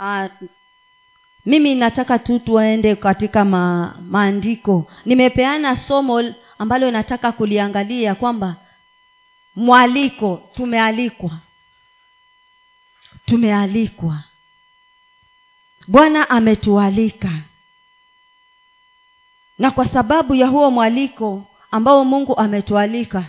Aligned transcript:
uh, 0.00 0.26
mimi 1.46 1.74
nataka 1.74 2.18
tu 2.18 2.38
tuende 2.38 2.96
katika 2.96 3.44
ma, 3.44 3.94
maandiko. 4.00 4.90
Nimepeana 5.04 5.76
somo 5.76 6.34
ambalo 6.58 6.90
nataka 6.90 7.32
kuliangalia 7.32 8.14
kwamba 8.14 8.56
mwaliko 9.56 10.50
tumealikwa. 10.54 11.30
Tumealikwa. 13.26 14.18
Bwana 15.88 16.30
ametualika. 16.30 17.30
Na 19.58 19.70
kwa 19.70 19.88
sababu 19.88 20.34
ya 20.34 20.46
huo 20.46 20.70
mwaliko 20.70 21.46
ambao 21.70 22.04
mungu 22.04 22.36
ametualika 22.38 23.24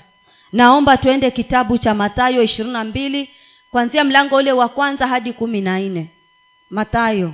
naomba 0.52 0.98
tuende 0.98 1.32
kitabu 1.32 1.78
cha 1.78 1.94
matayo 1.94 2.44
ishirini 2.44 2.74
na 2.74 2.84
mbili 2.84 3.30
kwanzia 3.72 4.04
mlango 4.04 4.36
ule 4.36 4.52
wa 4.52 4.70
kwanza 4.70 5.08
hadi 5.08 5.34
kumi 5.34 5.62
na 5.62 5.80
nne 5.80 6.12
matayo 6.72 7.34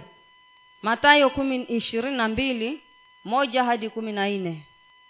matayo 0.81 1.31
ishirini 1.67 2.17
na 2.17 2.27
mbili 2.27 2.83
moja 3.23 3.63
hadi 3.63 3.89
kumi 3.89 4.11
na 4.11 4.29
nne. 4.29 4.65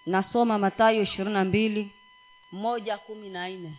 Nasoma 0.06 0.58
matayo 0.58 1.02
ishirini 1.02 1.34
na 1.34 1.46
mbili 1.46 1.92
moja 2.52 2.98
kumi 2.98 3.30
na 3.30 3.50
nne. 3.50 3.74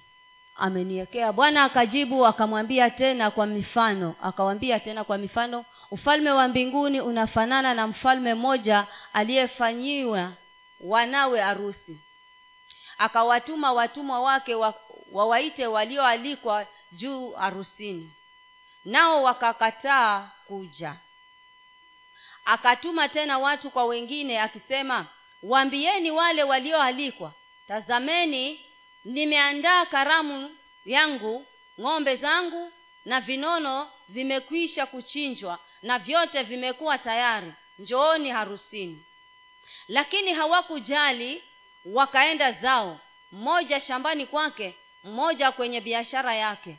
Ameniwekea 0.56 1.32
bwana 1.32 1.64
akajibu 1.64 2.26
akamwambia 2.26 2.90
tena 2.90 3.30
kwa 3.30 3.46
mifano 3.46 4.14
akawambia 4.22 4.80
tena 4.80 5.04
kwa 5.04 5.18
mifano 5.18 5.64
ufalme 5.90 6.30
wa 6.30 6.48
mbinguni 6.48 7.00
unafanana 7.00 7.74
na 7.74 7.86
mfalme 7.86 8.34
mmoja 8.34 8.86
aliyefanyiwa 9.12 10.32
wanawe 10.80 11.40
harusi. 11.40 11.98
Akawatuma 12.98 13.72
watumwa 13.72 14.20
wake 14.20 14.54
wa, 14.54 14.74
wawaite 15.12 15.66
walioalikwa 15.66 16.66
juu 16.92 17.30
harusini 17.30 18.12
nao 18.88 19.22
wakakataa 19.22 20.30
kuja. 20.46 20.96
Akatuma 22.44 23.08
tena 23.08 23.38
watu 23.38 23.70
kwa 23.70 23.84
wengine 23.84 24.40
akisema 24.40 25.06
waambieni 25.42 26.10
wale 26.10 26.42
walioalikwa 26.42 27.32
tazameni 27.66 28.66
nimeandaa 29.04 29.86
karamu 29.86 30.56
yangu 30.84 31.46
ng'ombe 31.80 32.16
zangu 32.16 32.72
na 33.04 33.20
vinono 33.20 33.90
vimekwisha 34.08 34.86
kuchinjwa 34.86 35.58
na 35.82 35.98
vyote 35.98 36.42
vimekuwa 36.42 36.98
tayari. 36.98 37.52
Njooni 37.78 38.30
harusini. 38.30 39.04
Lakini 39.88 40.32
hawakujali 40.32 41.42
wakaenda 41.84 42.52
zao 42.52 43.00
mmoja 43.32 43.80
shambani 43.80 44.26
kwake 44.26 44.74
mmoja 45.04 45.52
kwenye 45.52 45.80
biashara 45.80 46.34
yake 46.34 46.76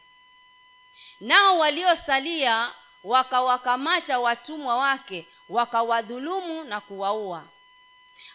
nao 1.20 1.58
waliosalia 1.58 2.72
wakawakamata 3.03 4.20
watumwa 4.20 4.78
wake 4.78 5.28
wakawadhulumu 5.50 6.64
na 6.64 6.81
kuwaua. 6.81 7.48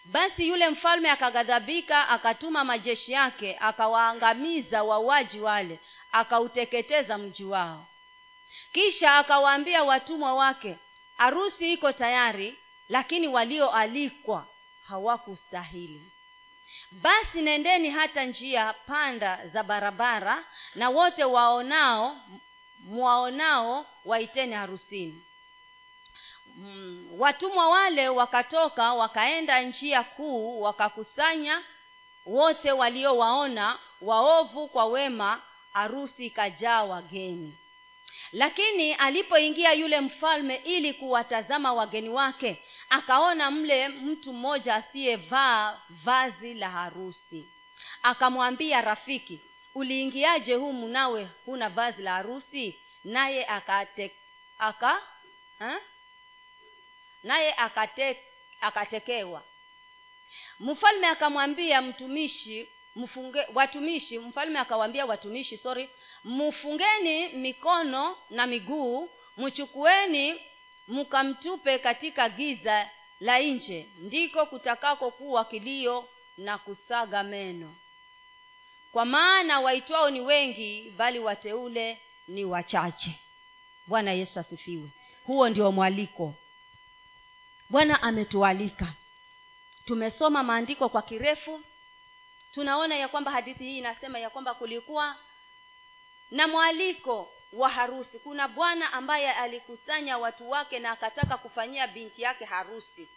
Basi 0.04 0.48
yule 0.48 0.68
mfalme 0.68 1.10
akaghadhabika 1.10 2.08
akatuma 2.08 2.64
majeshi 2.64 3.12
yake 3.12 3.56
akawaangamiza 3.60 4.82
wauaji 4.84 5.40
wale 5.40 5.80
akauteketeza 6.12 7.18
mji 7.18 7.44
wao. 7.44 7.86
Kisha 8.72 9.16
akawaambia 9.18 9.84
watumwa 9.84 10.34
wake 10.34 10.78
harusi 11.16 11.72
iko 11.72 11.92
tayari 11.92 12.58
lakini 12.88 13.28
walioalikwa 13.28 14.46
hawakustahili 14.88 16.12
basi 16.90 17.42
nendeni 17.42 17.90
hata 17.90 18.24
njia 18.24 18.72
panda 18.72 19.48
za 19.48 19.62
barabara 19.62 20.44
na 20.74 20.90
wote 20.90 21.24
waonao 21.24 22.16
mwaonao 22.84 23.86
waiteni 24.04 24.52
harusini. 24.52 25.24
Mm, 26.56 27.06
watumwa 27.18 27.68
wale 27.68 28.08
wakatoka 28.08 28.94
wakaenda 28.94 29.60
njia 29.62 30.02
kuu 30.02 30.60
wakakusanya 30.60 31.62
wote 32.26 32.72
waliowaona 32.72 33.78
waovu 34.00 34.68
kwa 34.68 34.84
wema 34.86 35.42
harusi 35.72 36.26
ikajaa 36.26 36.82
wageni. 36.84 37.58
Lakini 38.32 38.94
alipoingia 38.94 39.72
yule 39.72 40.00
mfalme 40.00 40.54
ili 40.56 40.94
kuwatazama 40.94 41.72
wageni 41.72 42.08
wake 42.08 42.62
akaona 42.90 43.50
mle 43.50 43.88
mtu 43.88 44.32
mmoja 44.32 44.74
asiyevaa 44.74 45.80
vazi 45.90 46.54
la 46.54 46.70
harusi. 46.70 47.48
Akamwambia 48.02 48.80
rafiki 48.80 49.40
uliingiaje 49.74 50.54
humu 50.54 50.88
nawe 50.88 51.28
huna 51.44 51.68
vazi 51.68 52.02
la 52.02 52.12
harusi? 52.12 52.80
Naye 53.04 53.46
akate 53.46 54.16
aka 54.58 55.02
naye 57.22 57.54
akate, 57.54 58.22
akatekewa. 58.60 59.42
Mfalme 60.60 61.06
akamwambia 61.06 61.82
mtumishi 61.82 62.68
mfunge 62.96 63.46
watumishi 63.54 64.18
mfalme 64.18 64.58
akawaambia 64.58 65.06
watumishi 65.06 65.56
sorry 65.58 65.90
mfungeni 66.24 67.28
mikono 67.28 68.18
na 68.30 68.46
miguu 68.46 69.10
mchukueni 69.36 70.40
mkamtupe 70.88 71.78
katika 71.78 72.28
giza 72.28 72.90
la 73.20 73.38
nje. 73.38 73.88
Ndiko 73.98 74.46
kutakako 74.46 75.10
kuwa 75.10 75.44
kilio 75.44 76.08
na 76.36 76.58
kusaga 76.58 77.22
meno 77.22 77.76
kwa 78.94 79.04
maana 79.04 79.60
waitwao 79.60 80.10
ni 80.10 80.20
wengi 80.20 80.90
bali 80.96 81.18
wateule 81.18 82.00
ni 82.28 82.44
wachache. 82.44 83.20
Bwana 83.86 84.12
yesu 84.12 84.40
asifiwe. 84.40 84.88
Huo 85.26 85.48
ndio 85.48 85.72
mwaliko. 85.72 86.34
Bwana 87.70 88.02
ametualika. 88.02 88.92
Tumesoma 89.84 90.42
maandiko 90.42 90.88
kwa 90.88 91.02
kirefu. 91.02 91.60
Tunaona 92.52 92.96
ya 92.96 93.08
kwamba 93.08 93.30
hadithi 93.30 93.64
hii 93.64 93.78
inasema 93.78 94.18
ya 94.18 94.30
kwamba 94.30 94.54
kulikuwa 94.54 95.16
na 96.30 96.48
mwaliko 96.48 97.32
wa 97.52 97.68
harusi. 97.68 98.18
Kuna 98.18 98.48
bwana 98.48 98.92
ambaye 98.92 99.32
alikusanya 99.32 100.18
watu 100.18 100.50
wake 100.50 100.78
na 100.78 100.90
akataka 100.90 101.36
kufanyia 101.36 101.86
binti 101.86 102.22
yake 102.22 102.44
harusi. 102.44 103.08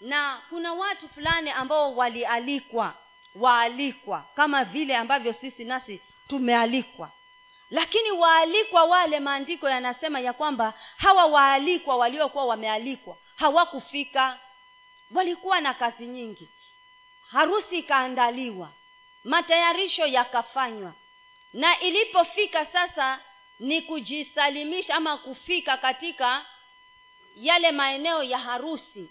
Na 0.00 0.42
kuna 0.48 0.72
watu 0.72 1.08
fulani 1.08 1.50
ambao 1.50 1.96
walialikwa 1.96 2.94
waalikwa 3.40 4.24
kama 4.34 4.64
vile 4.64 4.96
ambavyo 4.96 5.32
sisi 5.32 5.64
nasi 5.64 6.02
tumealikwa. 6.28 7.10
Lakini 7.70 8.10
waalikwa 8.10 8.84
wale 8.84 9.20
maandiko 9.20 9.68
yanasema 9.68 10.20
ya 10.20 10.32
kwamba 10.32 10.74
hawa 10.96 11.24
waalikwa 11.26 11.96
waliokuwa 11.96 12.44
wamealikwa 12.44 13.16
hawakufika. 13.36 14.38
Walikuwa 15.10 15.60
na 15.60 15.74
kazi 15.74 16.06
nyingi. 16.06 16.48
Harusi 17.30 17.78
ikaandaliwa. 17.78 18.72
Matayarisho 19.24 20.06
yakafanywa. 20.06 20.94
Na 21.52 21.80
ilipofika 21.80 22.66
sasa 22.66 23.20
ni 23.58 23.82
kujisalimisha 23.82 24.94
ama 24.94 25.16
kufika 25.16 25.76
katika 25.76 26.46
yale 27.36 27.72
maeneo 27.72 28.22
ya 28.22 28.38
harusi. 28.38 29.10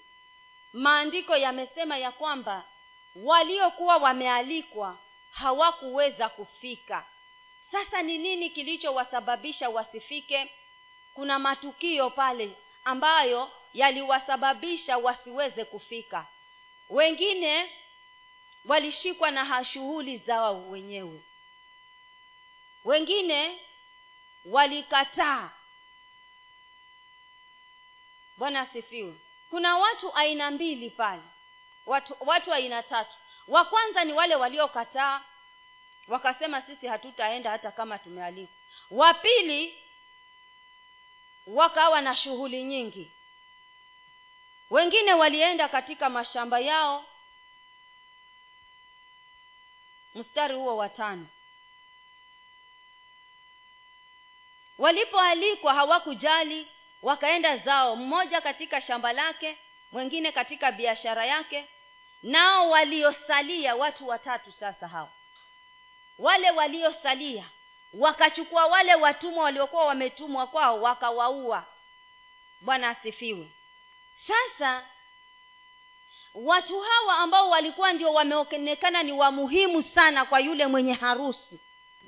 Maandiko 0.73 1.35
yamesema 1.37 1.97
ya 1.97 2.11
kwamba 2.11 2.63
waliokuwa 3.15 3.97
wamealikwa 3.97 4.97
hawakuweza 5.31 6.29
kufika. 6.29 7.05
Sasa 7.71 8.01
ni 8.01 8.17
nini 8.17 8.49
kilichowasababisha 8.49 9.69
wasifike? 9.69 10.51
Kuna 11.13 11.39
matukio 11.39 12.09
pale 12.09 12.51
ambayo 12.83 13.51
yaliwasababisha 13.73 14.97
wasiweze 14.97 15.65
kufika. 15.65 16.27
Wengine 16.89 17.71
walishikwa 18.65 19.31
na 19.31 19.63
shughuli 19.63 20.17
zao 20.17 20.69
wenyewe. 20.69 21.21
Wengine 22.85 23.59
walikataa. 24.45 25.51
Bwana 28.37 28.61
asifiwe. 28.61 29.15
Kuna 29.49 29.77
watu 29.77 30.13
aina 30.15 30.51
mbili 30.51 30.89
pale 30.89 31.21
watu 31.85 32.17
watu 32.19 32.53
aina 32.53 32.83
tatu. 32.83 33.11
Wa 33.47 33.65
kwanza 33.65 34.03
ni 34.03 34.13
wale 34.13 34.35
waliokataa 34.35 35.21
wakasema 36.07 36.61
sisi 36.61 36.87
hatutaenda 36.87 37.51
hata 37.51 37.71
kama 37.71 37.99
tumealikwa. 37.99 38.55
Wa 38.89 39.13
pili 39.13 39.83
wakawa 41.47 42.01
na 42.01 42.15
shughuli 42.15 42.63
nyingi. 42.63 43.11
Wengine 44.69 45.13
walienda 45.13 45.67
katika 45.69 46.09
mashamba 46.09 46.59
yao. 46.59 47.05
Mstari 50.15 50.55
huo 50.55 50.77
wa 50.77 50.89
tano. 50.89 51.27
Walipoalikwa 54.77 55.73
hawakujali 55.73 56.67
wakaenda 57.01 57.57
zao 57.57 57.95
mmoja 57.95 58.41
katika 58.41 58.81
shamba 58.81 59.13
lake 59.13 59.57
mwingine 59.91 60.31
katika 60.31 60.71
biashara 60.71 61.25
yake 61.25 61.69
nao 62.25 62.69
waliosalia 62.69 63.75
watu 63.75 64.07
watatu 64.07 64.51
sasa 64.51 64.87
hao. 64.87 65.11
Wale 66.19 66.51
waliosalia 66.51 67.49
wakachukua 67.93 68.65
wale 68.65 68.95
watumwa 68.95 69.43
waliokuwa 69.43 69.85
wametumwa 69.85 70.47
kwao 70.47 70.81
wakawaua. 70.81 71.65
Bwana 72.61 72.89
asifiwe. 72.89 73.51
Sasa 74.27 74.85
watu 76.33 76.79
hawa 76.81 77.17
ambao 77.17 77.49
walikuwa 77.49 77.93
ndio 77.93 78.13
wameonekana 78.13 79.03
ni 79.03 79.11
wamuhimu 79.11 79.81
sana 79.81 80.25
kwa 80.25 80.39
yule 80.39 80.67
mwenye 80.67 80.93
harusi 80.93 81.59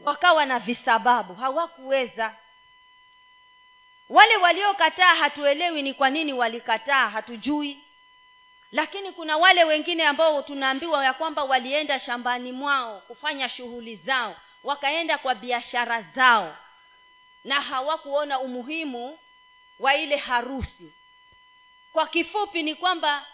wakawa 0.04 0.46
na 0.46 0.60
visababu 0.60 1.34
hawakuweza. 1.36 2.36
Wale 4.10 4.38
waliokataa 4.38 5.16
hatuelewi 5.16 5.82
ni 5.82 5.94
kwa 5.94 6.10
nini 6.10 6.34
walikataa 6.34 7.10
hatujui 7.10 7.87
lakini 8.72 9.12
kuna 9.12 9.38
wale 9.38 9.64
wengine 9.64 10.08
ambao 10.08 10.42
tunaambiwa 10.42 11.06
ya 11.06 11.14
kwamba 11.14 11.44
walienda 11.44 12.00
shambani 12.00 12.52
mwao 12.52 13.02
kufanya 13.02 13.50
shughuli 13.50 13.96
zao 13.96 14.36
wakaenda 14.64 15.18
kwa 15.18 15.36
biashara 15.36 16.02
zao 16.02 16.58
na 17.44 17.62
hawakuona 17.62 18.40
umuhimu 18.40 19.20
wa 19.80 19.96
ile 19.96 20.18
harusi. 20.18 20.94
Kwa 21.94 22.08
kifupi 22.08 22.64
ni 22.64 22.76
kwamba 22.76 23.26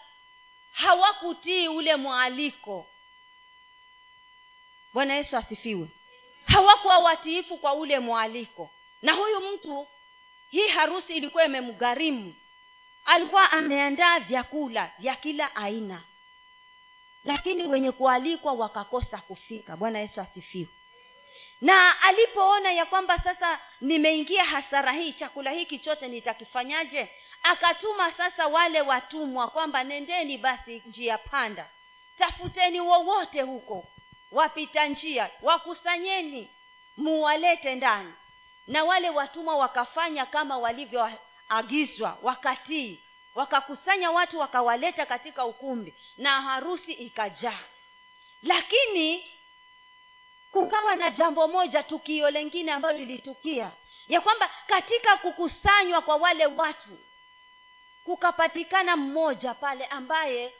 hawakutii 0.72 1.68
ule 1.68 1.96
mwaliko. 1.96 2.86
Bwana 4.92 5.14
yesu 5.14 5.36
asifiwe. 5.36 5.88
Hawakuwa 6.46 6.98
watiifu 6.98 7.56
kwa 7.58 7.74
ule 7.74 7.98
mwaliko. 7.98 8.70
Na 9.02 9.12
huyu 9.12 9.40
mtu 9.40 9.88
hii 10.50 10.68
harusi 10.68 11.16
ilikuwa 11.16 11.44
imemgharimu 11.44 12.34
alikuwa 13.04 13.52
ameandaa 13.52 14.20
vyakula 14.20 14.90
vya 14.98 15.16
kila 15.16 15.56
aina. 15.56 16.02
Lakini 17.24 17.66
wenye 17.66 17.92
kualikwa 17.92 18.52
wakakosa 18.52 19.18
kufika. 19.18 19.76
Bwana 19.76 19.98
yesu 19.98 20.20
asifiwe. 20.20 20.68
Na 21.60 22.00
alipoona 22.02 22.72
ya 22.72 22.86
kwamba 22.86 23.18
sasa 23.18 23.60
nimeingia 23.80 24.44
hasara 24.44 24.92
hii 24.92 25.12
chakula 25.12 25.50
hiki 25.50 25.78
chote 25.78 26.08
nitakifanyaje? 26.08 27.10
Akatuma 27.42 28.12
sasa 28.12 28.46
wale 28.46 28.80
watumwa 28.80 29.48
kwamba 29.48 29.84
nendeni 29.84 30.38
basi 30.38 30.82
njia 30.86 31.18
panda. 31.18 31.68
Tafuteni 32.18 32.80
wowote 32.80 33.42
huko. 33.42 33.88
Wapita 34.30 34.86
njia 34.86 35.30
wakusanyeni 35.42 36.50
muwalete 36.96 37.74
ndani. 37.74 38.12
Na 38.66 38.84
wale 38.84 39.10
watumwa 39.10 39.56
wakafanya 39.56 40.26
kama 40.26 40.58
walivyoagizwa 41.50 42.18
wakatii 42.22 43.00
wakakusanya 43.34 44.10
watu 44.10 44.38
wakawaleta 44.38 45.06
katika 45.06 45.44
ukumbi 45.44 45.94
na 46.16 46.42
harusi 46.42 46.92
ikajaa. 46.92 47.60
Lakini 48.42 49.32
kukawa 50.50 50.96
na 50.96 51.10
jambo 51.10 51.48
moja 51.48 51.82
tukio 51.82 52.30
lengine 52.30 52.72
ambalo 52.72 52.98
lilitukia 52.98 53.70
ya 54.08 54.20
kwamba 54.20 54.50
katika 54.66 55.16
kukusanywa 55.16 56.00
kwa 56.00 56.16
wale 56.16 56.46
watu 56.46 56.98
kukapatikana 58.04 58.96
mmoja 58.96 59.54
pale 59.54 59.86
ambaye 59.86 60.54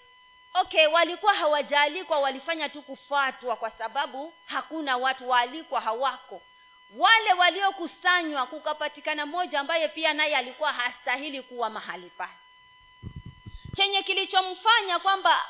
okay 0.54 0.86
walikuwa 0.86 1.34
hawajaalikwa 1.34 2.18
walifanya 2.18 2.68
tu 2.68 2.82
kufuatwa 2.82 3.56
kwa 3.56 3.70
sababu 3.70 4.32
hakuna 4.46 4.96
watu 4.96 5.28
waalikwa 5.28 5.80
hawako 5.80 6.42
wale 6.90 7.32
waliokusanywa 7.32 8.46
kukapatikana 8.46 9.26
mmoja 9.26 9.60
ambaye 9.60 9.88
pia 9.88 10.14
naye 10.14 10.36
alikuwa 10.36 10.72
hastahili 10.72 11.42
kuwa 11.42 11.70
mahali 11.70 12.10
pale. 12.10 12.32
Chenye 13.76 14.02
kilichomfanya 14.02 14.98
kwamba 14.98 15.44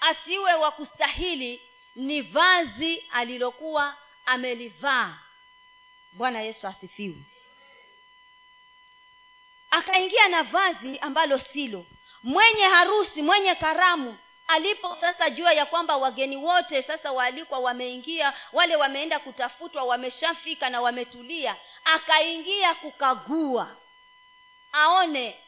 asiwe 0.00 0.54
wa 0.54 0.70
kustahili 0.70 1.62
ni 1.94 2.22
vazi 2.22 2.96
alilokuwa 3.12 3.96
amelivaa. 4.26 5.18
Bwana 6.12 6.40
yesu 6.40 6.66
asifiwe. 6.66 7.16
Akaingia 9.70 10.28
na 10.28 10.42
vazi 10.42 10.98
ambalo 10.98 11.38
silo. 11.38 11.86
Mwenye 12.22 12.62
harusi 12.62 13.22
mwenye 13.22 13.54
karamu 13.54 14.18
alipo 14.46 14.96
sasa 15.00 15.30
jua 15.30 15.52
ya 15.52 15.66
kwamba 15.66 15.96
wageni 15.96 16.36
wote 16.36 16.82
sasa 16.82 17.12
waalikwa 17.12 17.58
wameingia 17.58 18.32
wale 18.52 18.76
wameenda 18.76 19.18
kutafutwa 19.18 19.82
wameshafika 19.82 20.70
na 20.70 20.80
wametulia 20.80 21.56
akaingia 21.84 22.74
kukagua 22.74 23.76
aone 24.72 25.40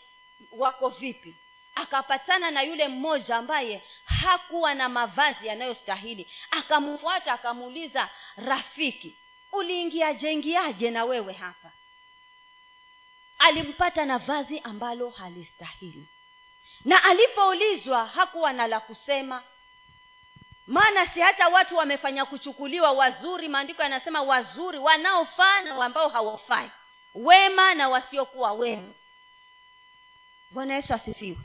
wako 0.52 0.88
vipi. 0.88 1.36
Akapatana 1.74 2.50
na 2.50 2.62
yule 2.62 2.88
mmoja 2.88 3.36
ambaye 3.36 3.82
hakuwa 4.04 4.74
na 4.74 4.88
mavazi 4.88 5.46
yanayostahili. 5.46 6.30
Akamfuata 6.50 7.32
akamuuliza 7.32 8.10
rafiki 8.36 9.16
uliingiaje 9.52 10.32
ingiaje 10.32 10.90
na 10.90 11.04
wewe 11.04 11.32
hapa? 11.32 11.72
Alimpata 13.38 14.04
na 14.04 14.18
vazi 14.18 14.58
ambalo 14.58 15.10
halistahili 15.10 16.06
na 16.84 17.04
alipoulizwa 17.04 18.06
hakuwa 18.06 18.52
na 18.52 18.66
la 18.66 18.80
kusema. 18.80 19.42
Maana 20.66 21.06
si 21.06 21.20
hata 21.20 21.48
watu 21.48 21.76
wamefanya 21.76 22.24
kuchukuliwa 22.24 22.92
wazuri 22.92 23.48
maandiko 23.48 23.82
yanasema 23.82 24.22
wazuri 24.22 24.78
wanaofaa 24.78 25.62
na 25.62 25.84
ambao 25.84 26.08
hawafai. 26.08 26.70
Wema 27.14 27.74
na 27.74 27.88
wasiokuwa 27.88 28.52
wema. 28.52 28.92
Bwana 30.50 30.74
yesu 30.74 30.94
asifiwe. 30.94 31.38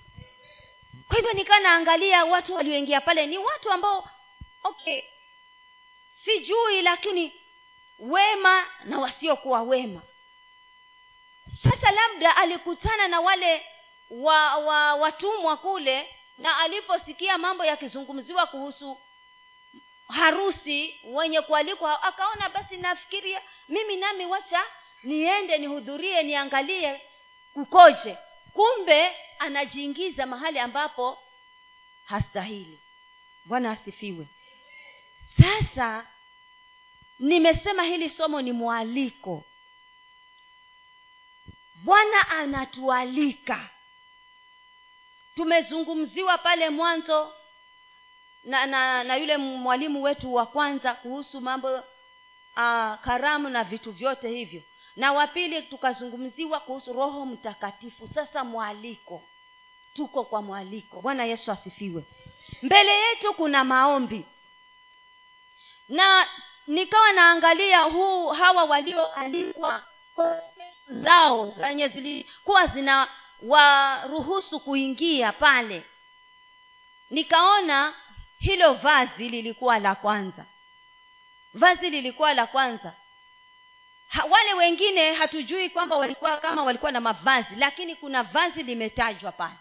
Kwa 1.07 1.15
hivyo 1.17 1.33
nikaa 1.33 1.59
naangalia 1.59 2.25
watu 2.25 2.55
walioingia 2.55 3.01
pale 3.01 3.27
ni 3.27 3.37
watu 3.37 3.71
ambao 3.71 4.09
okay 4.63 5.01
sijui 6.25 6.81
lakini 6.81 7.41
wema 7.99 8.65
na 8.83 8.99
wasiokuwa 8.99 9.61
wema. 9.61 10.01
Sasa 11.63 11.91
labda 11.91 12.35
alikutana 12.37 13.07
na 13.07 13.21
wale 13.21 13.65
wa, 14.11 14.57
wa 14.57 14.95
watumwa 14.95 15.57
kule 15.57 16.15
na 16.37 16.57
aliposikia 16.57 17.37
mambo 17.37 17.65
yakizungumziwa 17.65 18.47
kuhusu 18.47 19.01
harusi 20.07 20.99
wenye 21.03 21.41
kualikwa 21.41 22.03
akaona 22.03 22.49
basi 22.49 22.77
nafikiria 22.77 23.41
mimi 23.69 23.95
nami 23.95 24.25
wacha 24.25 24.63
niende 25.03 25.57
nihudhurie 25.57 26.23
niangalie 26.23 27.01
kukoje. 27.53 28.17
Kumbe 28.53 29.15
anajiingiza 29.39 30.25
mahali 30.25 30.59
ambapo 30.59 31.17
hastahili. 32.05 32.79
Bwana 33.45 33.71
asifiwe. 33.71 34.27
Sasa 35.41 36.07
nimesema 37.19 37.83
hili 37.83 38.09
somo 38.09 38.41
ni 38.41 38.51
mwaliko. 38.51 39.45
Bwana 41.75 42.29
anatualika 42.29 43.69
tumezungumziwa 45.45 46.38
pale 46.38 46.69
mwanzo 46.69 47.33
na, 48.43 48.65
na 48.65 49.03
na 49.03 49.15
yule 49.15 49.38
mwalimu 49.38 50.03
wetu 50.03 50.33
wa 50.33 50.45
kwanza 50.45 50.93
kuhusu 50.93 51.41
mambo 51.41 51.74
uh, 51.75 51.81
karamu 53.01 53.50
na 53.50 53.63
vitu 53.63 53.91
vyote 53.91 54.29
hivyo. 54.29 54.62
Na 54.95 55.13
wa 55.13 55.27
pili 55.27 55.62
tukazungumziwa 55.62 56.60
kuhusu 56.60 56.93
roho 56.93 57.25
mtakatifu. 57.25 58.07
Sasa 58.07 58.43
mwaliko 58.43 59.24
tuko 59.93 60.24
kwa 60.24 60.41
mwaliko. 60.41 61.01
Bwana 61.01 61.25
yesu 61.25 61.51
asifiwe. 61.51 62.03
Mbele 62.62 62.91
yetu 63.00 63.33
kuna 63.33 63.63
maombi. 63.63 64.25
Na 65.89 66.27
nikawa 66.67 67.12
naangalia 67.13 67.79
huu 67.81 68.27
hawa 68.27 68.63
walioalikwa 68.63 69.83
zao 70.88 71.53
zenye 71.57 71.88
zilikuwa 71.88 72.67
zina 72.67 73.07
waruhusu 73.41 74.60
kuingia 74.60 75.31
pale. 75.31 75.83
Nikaona 77.10 77.93
hilo 78.39 78.74
vazi 78.74 79.29
lilikuwa 79.29 79.79
la 79.79 79.95
kwanza. 79.95 80.45
Vazi 81.53 81.89
lilikuwa 81.89 82.33
la 82.33 82.48
kwanza. 82.48 82.93
Ha, 84.07 84.24
wale 84.25 84.53
wengine 84.53 85.13
hatujui 85.13 85.69
kwamba 85.69 85.95
walikuwa 85.98 86.38
kama 86.38 86.63
walikuwa 86.63 86.91
na 86.91 87.01
mavazi 87.01 87.55
lakini 87.55 87.95
kuna 87.95 88.24
vazi 88.24 88.63
limetajwa 88.63 89.31
pale. 89.31 89.57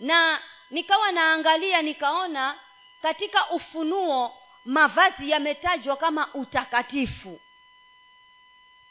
Na 0.00 0.40
nikawa 0.70 1.12
naangalia 1.12 1.82
nikaona 1.82 2.60
katika 3.02 3.50
ufunuo 3.50 4.42
mavazi 4.64 5.30
yametajwa 5.30 5.96
kama 5.96 6.34
utakatifu. 6.34 7.40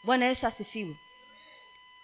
Bwana 0.04 0.26
yesu 0.26 0.48
asifiwe. 0.48 0.96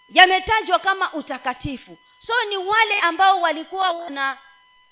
Yametajwa 0.08 0.78
kama 0.78 1.12
utakatifu 1.12 1.98
so 2.26 2.32
ni 2.48 2.56
wale 2.56 3.00
ambao 3.00 3.40
walikuwa 3.40 3.90
wana 3.92 4.38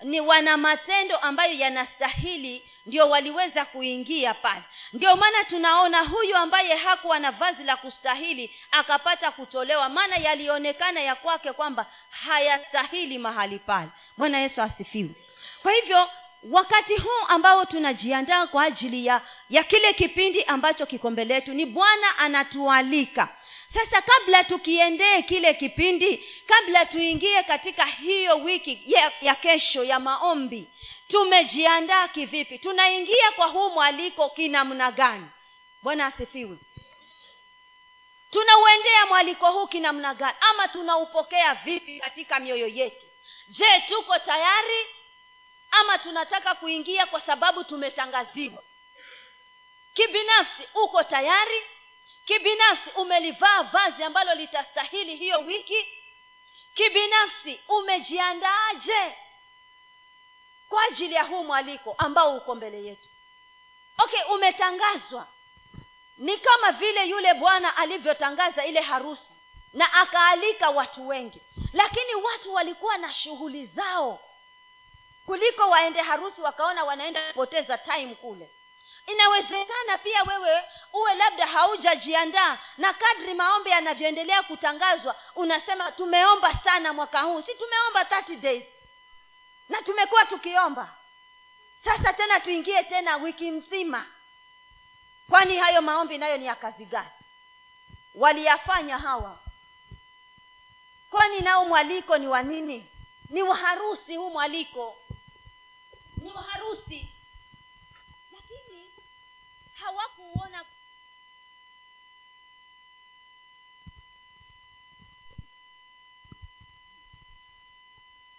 ni 0.03 0.21
wana 0.21 0.57
matendo 0.57 1.17
ambayo 1.17 1.53
yanastahili 1.53 2.69
ndio 2.87 3.09
waliweza 3.11 3.65
kuingia 3.65 4.35
pale. 4.35 4.62
Ndio 4.93 5.17
maana 5.17 5.45
tunaona 5.45 5.99
huyu 6.03 6.37
ambaye 6.37 6.75
hakuwa 6.75 7.19
na 7.19 7.31
vazi 7.31 7.65
la 7.65 7.77
kustahili 7.77 8.55
akapata 8.71 9.31
kutolewa. 9.31 9.89
Maana 9.89 10.17
yalionekana 10.17 11.01
ya 11.01 11.15
kwake 11.15 11.53
kwamba 11.53 11.87
hayastahili 12.11 13.19
mahali 13.19 13.59
pale. 13.59 13.89
Bwana 14.17 14.39
yesu 14.39 14.62
asifiwe. 14.62 15.11
Kwa 15.62 15.73
hivyo 15.73 16.11
wakati 16.51 16.97
huu 16.97 17.27
ambao 17.29 17.65
tunajiandaa 17.65 18.47
kwa 18.47 18.62
ajili 18.65 19.07
ya 19.07 19.21
ya 19.51 19.65
kile 19.65 19.93
kipindi 19.93 20.45
ambacho 20.45 20.87
kiko 20.87 21.11
mbele 21.11 21.35
yetu 21.35 21.55
ni 21.55 21.67
bwana 21.67 22.19
anatualika 22.19 23.29
sasa 23.75 24.02
kabla 24.02 24.45
tukiendee 24.45 25.23
kile 25.23 25.55
kipindi 25.55 26.17
kabla 26.47 26.87
tuingie 26.87 27.43
katika 27.43 27.85
hiyo 27.87 28.37
wiki 28.37 28.83
ya, 28.87 29.12
ya 29.21 29.35
kesho 29.35 29.85
ya 29.85 30.00
maombi 30.00 30.69
tumejiandaa 31.09 32.09
kivipi? 32.09 32.59
Tunaingia 32.59 33.31
kwa 33.33 33.47
huu 33.47 33.71
mwaliko 33.71 34.31
kinamna 34.31 34.91
gani? 34.91 35.26
Bwana 35.83 36.07
asifiwe. 36.07 36.57
Tunauendea 38.31 39.07
mwaliko 39.07 39.52
huu 39.52 39.67
kinamna 39.67 40.14
gani? 40.14 40.37
Ama 40.41 40.69
tunaupokea 40.69 41.55
vipi 41.55 42.00
katika 42.00 42.38
mioyo 42.41 42.67
yetu? 42.67 43.07
Je 43.49 43.81
tuko 43.88 44.19
tayari? 44.19 44.87
Ama 45.71 45.99
tunataka 45.99 46.55
kuingia 46.55 47.07
kwa 47.07 47.21
sababu 47.21 47.64
tumetangaziwa? 47.64 48.62
Kibinafsi 49.95 50.69
uko 50.75 51.02
tayari 51.02 51.62
kibinafsi 52.25 52.91
umelivaa 52.91 53.62
vazi 53.62 54.05
ambalo 54.05 54.35
litastahili 54.35 55.17
hiyo 55.17 55.38
wiki? 55.41 55.87
Kibinafsi 56.75 57.61
umejiandaaje 57.69 59.17
kwa 60.69 60.83
ajili 60.85 61.14
ya 61.14 61.25
huu 61.25 61.45
mwaliko 61.45 61.95
ambao 61.99 62.37
uko 62.37 62.55
mbele 62.55 62.85
yetu? 62.85 63.09
Okay 64.05 64.23
umetangazwa. 64.35 65.26
Ni 66.17 66.37
kama 66.37 66.73
vile 66.73 67.05
yule 67.07 67.35
bwana 67.35 67.76
alivyotangaza 67.76 68.64
ile 68.67 68.81
harusi 68.81 69.26
na 69.73 69.93
akaalika 69.93 70.71
watu 70.71 71.09
wengi. 71.09 71.43
Lakini 71.73 72.14
watu 72.14 72.55
walikuwa 72.55 72.97
na 72.99 73.12
shughuli 73.12 73.67
zao. 73.67 74.21
Kuliko 75.26 75.71
waende 75.71 76.00
harusi 76.00 76.41
wakaona 76.41 76.85
wanaenda 76.85 77.29
kupoteza 77.29 77.79
time 77.79 78.14
kule 78.14 78.50
inawezekana 79.07 79.99
pia 79.99 80.23
wewe 80.23 80.63
uwe 80.93 81.15
labda 81.15 81.47
haujajiandaa 81.47 82.59
na 82.79 82.93
kadri 82.93 83.35
maombi 83.35 83.71
yanavyoendelea 83.71 84.43
kutangazwa 84.43 85.17
unasema 85.37 85.93
tumeomba 85.93 86.55
sana 86.65 86.93
mwaka 86.93 87.21
huu. 87.21 87.43
Si 87.43 87.55
tumeomba 87.55 88.03
30 88.03 88.37
days. 88.37 88.65
Na 89.69 89.83
tumekuwa 89.83 90.25
tukiomba. 90.25 90.95
Sasa 91.85 92.13
tena 92.13 92.41
tuingie 92.41 92.83
tena 92.85 93.17
wiki 93.17 93.51
mzima. 93.51 94.07
Kwani 95.31 95.57
hayo 95.57 95.83
maombi 95.83 96.19
nayo 96.19 96.37
ni 96.37 96.47
ya 96.47 96.55
kazi 96.55 96.85
gani? 96.85 97.09
Waliyafanya 98.15 98.99
hawa. 98.99 99.39
Kwani 101.11 101.41
nao 101.41 101.65
mwaliko 101.65 102.19
ni 102.19 102.27
wa 102.29 102.43
nini? 102.43 102.87
Ni 103.31 103.43
waharusi 103.43 104.17
huu 104.17 104.31
mwaliko. 104.31 104.97
Ni 106.17 106.31
waharusi 106.33 107.12
hawakuona. 109.83 110.65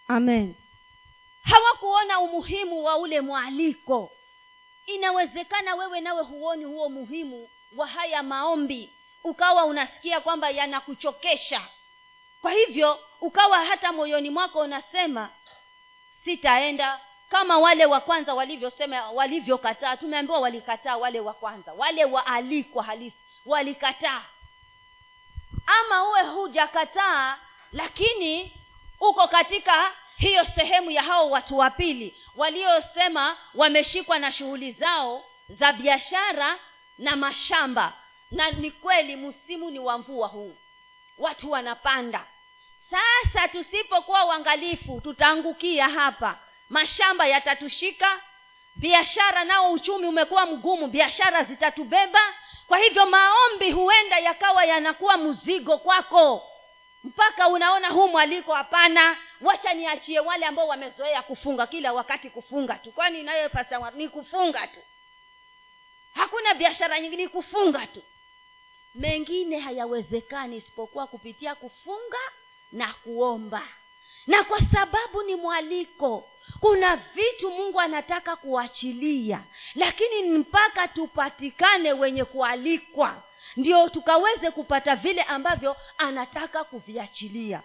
Amen. 0.07 0.55
Hawakuona 1.43 2.19
umuhimu 2.19 2.83
wa 2.83 2.97
ule 2.97 3.21
mwaliko. 3.21 4.11
Inawezekana 4.85 5.75
wewe 5.75 6.01
nawe 6.01 6.21
huoni 6.23 6.63
huo 6.65 6.89
muhimu 6.89 7.49
wa 7.75 7.87
haya 7.87 8.23
maombi 8.23 8.93
ukawa 9.23 9.65
unasikia 9.65 10.21
kwamba 10.21 10.49
yanakuchokesha. 10.49 11.67
Kwa 12.41 12.51
hivyo 12.51 12.99
ukawa 13.21 13.65
hata 13.65 13.91
moyoni 13.91 14.29
mwako 14.29 14.59
unasema 14.59 15.29
sitaenda 16.23 16.99
kama 17.33 17.57
wale 17.57 17.85
wa 17.85 17.99
kwanza 18.01 18.33
walivyosema 18.33 19.11
walivyokataa 19.11 19.97
tumeambiwa 19.97 20.39
walikataa 20.39 20.97
wale 20.97 21.19
wa 21.19 21.33
kwanza. 21.33 21.73
Wale 21.73 22.05
waalikwa 22.05 22.83
halisi 22.83 23.17
walikataa. 23.45 24.21
Ama 25.65 26.03
uwe 26.09 26.21
hujakataa 26.21 27.37
lakini 27.71 28.53
uko 28.99 29.27
katika 29.27 29.91
hiyo 30.15 30.45
sehemu 30.55 30.91
ya 30.91 31.03
hao 31.03 31.29
watu 31.29 31.57
wa 31.57 31.69
pili 31.69 32.15
waliosema 32.35 33.37
wameshikwa 33.55 34.19
na 34.19 34.31
shughuli 34.31 34.71
zao 34.71 35.25
za 35.49 35.73
biashara 35.73 36.59
na 36.97 37.15
mashamba. 37.15 37.93
Na 38.31 38.51
ni 38.51 38.71
kweli 38.71 39.15
msimu 39.15 39.71
ni 39.71 39.79
wa 39.79 39.97
mvua 39.97 40.27
huu. 40.27 40.55
Watu 41.17 41.51
wanapanda. 41.51 42.25
Sasa 42.91 43.47
tusipokuwa 43.47 44.25
uangalifu 44.25 45.01
tutaangukia 45.01 45.89
hapa 45.89 46.39
mashamba 46.69 47.25
yatatushika. 47.27 48.21
Biashara 48.75 49.43
nao 49.43 49.71
uchumi 49.71 50.07
umekuwa 50.07 50.45
mgumu. 50.45 50.87
Biashara 50.87 51.43
zitatubeba. 51.43 52.19
Kwa 52.67 52.77
hivyo 52.77 53.05
maombi 53.05 53.71
huenda 53.71 54.19
yakawa 54.19 54.65
yanakuwa 54.65 55.17
mzigo 55.17 55.77
kwako. 55.77 56.49
Mpaka 57.03 57.47
unaona 57.47 57.89
huu 57.89 58.07
mwaliko 58.07 58.53
hapana. 58.53 59.17
Wacha 59.41 59.73
niachie 59.73 60.19
wale 60.19 60.45
ambao 60.45 60.67
wamezoea 60.67 61.21
kufunga 61.21 61.67
kila 61.67 61.93
wakati 61.93 62.29
kufunga 62.29 62.75
tu. 62.75 62.91
Kwani 62.91 63.19
inayopasa 63.19 63.91
ni 63.91 64.09
kufunga 64.09 64.67
tu? 64.67 64.79
Hakuna 66.13 66.53
biashara 66.53 66.99
nyingi 66.99 67.17
ni 67.17 67.27
kufunga 67.27 67.87
tu. 67.87 68.03
Mengine 68.95 69.59
hayawezekani 69.59 70.55
isipokuwa 70.57 71.07
kupitia 71.07 71.55
kufunga 71.55 72.19
na 72.71 72.93
kuomba. 72.93 73.67
Na 74.27 74.43
kwa 74.43 74.59
sababu 74.73 75.23
ni 75.23 75.35
mwaliko 75.35 76.29
kuna 76.63 76.95
vitu 76.95 77.51
mungu 77.51 77.79
anataka 77.81 78.35
kuachilia 78.35 79.43
lakini 79.75 80.23
mpaka 80.37 80.87
tupatikane 80.87 81.93
wenye 81.93 82.25
kualikwa 82.25 83.23
ndio 83.57 83.89
tukaweze 83.89 84.51
kupata 84.51 84.95
vile 84.95 85.21
ambavyo 85.21 85.75
anataka 85.97 86.63
kuviachilia. 86.63 87.61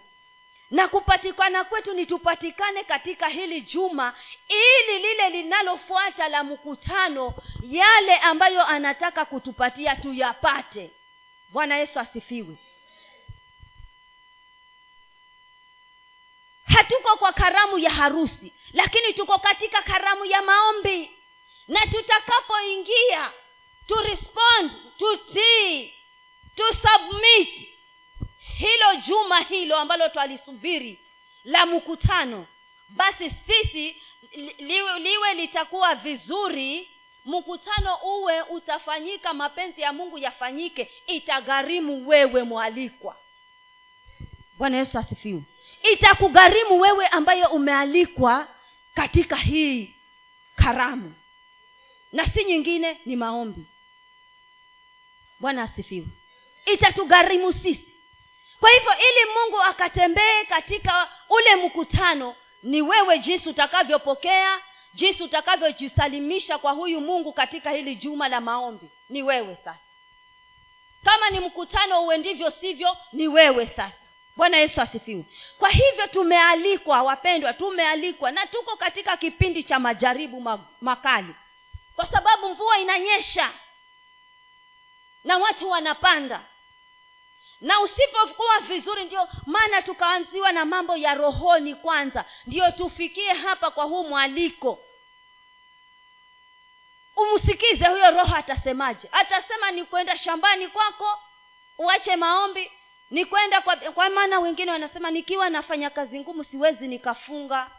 Na 0.71 0.88
kupatikana 0.88 1.64
kwetu 1.64 1.95
ni 1.95 2.07
tupatikane 2.07 2.85
katika 2.85 3.28
hili 3.28 3.61
juma 3.61 4.14
ili 4.49 4.99
lile 4.99 5.31
linalofuata 5.31 6.28
la 6.28 6.45
mkutano 6.45 7.35
yale 7.62 8.17
ambayo 8.17 8.67
anataka 8.67 9.25
kutupatia 9.25 9.97
tuyapate. 9.97 10.90
Bwana 11.49 11.76
yesu 11.76 12.00
asifiwe 12.00 12.57
hatuko 16.78 17.16
kwa 17.16 17.32
karamu 17.32 17.78
ya 17.78 17.90
harusi 17.90 18.52
lakini 18.73 19.12
tuko 19.12 19.38
katika 19.38 19.82
karamu 19.82 20.25
ya 20.25 20.42
maombi. 20.42 21.11
Na 21.68 21.80
tutakapoingia 21.80 23.32
to 23.87 23.94
respond 24.02 24.73
to 24.99 25.18
hilo 28.58 28.94
juma 29.06 29.40
hilo 29.40 29.76
ambalo 29.76 30.08
twalisubiri 30.08 31.00
la 31.44 31.66
mkutano 31.66 32.47
basi 32.88 33.30
sisi 33.47 34.02
liwe, 34.58 34.99
liwe 34.99 35.35
litakuwa 35.35 35.94
vizuri 35.94 36.90
mkutano 37.25 37.97
uwe 38.02 38.42
utafanyika 38.42 39.35
mapenzi 39.35 39.80
ya 39.80 39.92
mungu 39.92 40.18
yafanyike 40.18 40.90
itagharimu 41.06 42.08
wewe 42.08 42.42
mwalikwa. 42.42 43.16
Bwana 44.58 44.76
yesu 44.76 44.99
asifiwe 44.99 45.42
itakugharimu 45.92 46.80
wewe 46.80 47.07
ambaye 47.07 47.47
umealikwa 47.47 48.49
katika 48.95 49.37
hii 49.37 49.95
karamu. 50.57 51.14
Na 52.12 52.25
si 52.25 52.45
nyingine 52.45 53.00
ni 53.07 53.16
maombi. 53.16 53.66
Bwana 55.40 55.62
asifiwe. 55.62 56.07
Itatugharimu 56.66 57.52
sisi. 57.52 57.95
Kwa 58.61 58.71
hivyo 58.71 58.92
ili 58.92 59.33
mungu 59.35 59.61
akatembee 59.62 60.45
katika 60.49 61.09
ule 61.28 61.57
mkutano 61.57 62.35
ni 62.62 62.83
wewe 62.83 63.18
jinsi 63.18 63.49
utakavyopokea 63.49 64.59
jinsi 64.95 65.23
utakavyojisalimisha 65.23 66.59
kwa 66.59 66.73
huyu 66.73 67.00
mungu 67.00 67.33
katika 67.33 67.71
hili 67.71 67.97
juma 67.97 68.28
la 68.28 68.40
maombi. 68.40 68.90
Ni 69.09 69.23
wewe 69.23 69.57
sasa. 69.57 69.78
Kama 71.04 71.30
ni 71.30 71.40
mkutano 71.40 72.02
uwe 72.02 72.18
ndivyo 72.18 72.50
sivyo 72.50 72.97
ni 73.12 73.28
wewe 73.28 73.66
sasa 73.66 73.92
bwana 74.38 74.57
yesu 74.57 74.80
asifiwe. 74.80 75.25
Kwa 75.59 75.68
hivyo 75.68 76.07
tumealikwa 76.07 77.02
wapendwa 77.02 77.52
tumealikwa 77.52 78.30
na 78.30 78.47
tuko 78.47 78.76
katika 78.76 79.16
kipindi 79.16 79.64
cha 79.64 79.78
majaribu 79.78 80.59
makali. 80.80 81.35
Kwa 81.97 82.07
sababu 82.07 82.49
mvua 82.49 82.78
inanyesha 82.78 83.52
na 85.25 85.38
watu 85.38 85.71
wanapanda. 85.71 86.45
Na 87.61 87.80
usipokuwa 87.80 88.61
vizuri 88.61 89.04
ndio 89.04 89.28
maana 89.47 89.83
tukaanziwa 89.83 90.52
na 90.52 90.64
mambo 90.64 90.97
ya 90.97 91.14
rohoni 91.14 91.75
kwanza. 91.75 92.25
Ndio 92.47 92.71
tufikie 92.71 93.33
hapa 93.33 93.71
kwa 93.71 93.85
huu 93.85 94.04
mwaliko. 94.04 94.85
Umsikize 97.16 97.85
huyo 97.88 98.11
roho 98.11 98.37
atasemaje? 98.37 99.09
Atasema 99.12 99.71
ni 99.71 99.85
kwenda 99.85 100.16
shambani 100.18 100.68
kwako 100.68 101.23
uache 101.78 102.16
maombi 102.16 102.73
ni 103.10 103.24
kwenda 103.24 103.60
kwa, 103.60 103.76
kwa 103.76 104.10
maana 104.10 104.38
wengine 104.38 104.70
wanasema 104.70 105.10
nikiwa 105.10 105.50
nafanya 105.50 105.90
kazi 105.90 106.20
ngumu 106.20 106.44
siwezi 106.44 106.88
nikafunga. 106.88 107.70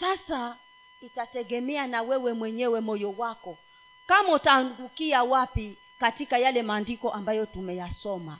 Sasa 0.00 0.56
itategemea 1.00 1.86
na 1.86 2.02
wewe 2.02 2.32
mwenyewe 2.32 2.80
moyo 2.80 3.12
wako. 3.12 3.58
Kama 4.06 4.28
utaangukia 4.32 5.22
wapi 5.22 5.78
katika 5.98 6.38
yale 6.38 6.62
maandiko 6.62 7.10
ambayo 7.10 7.46
tumeyasoma? 7.46 8.38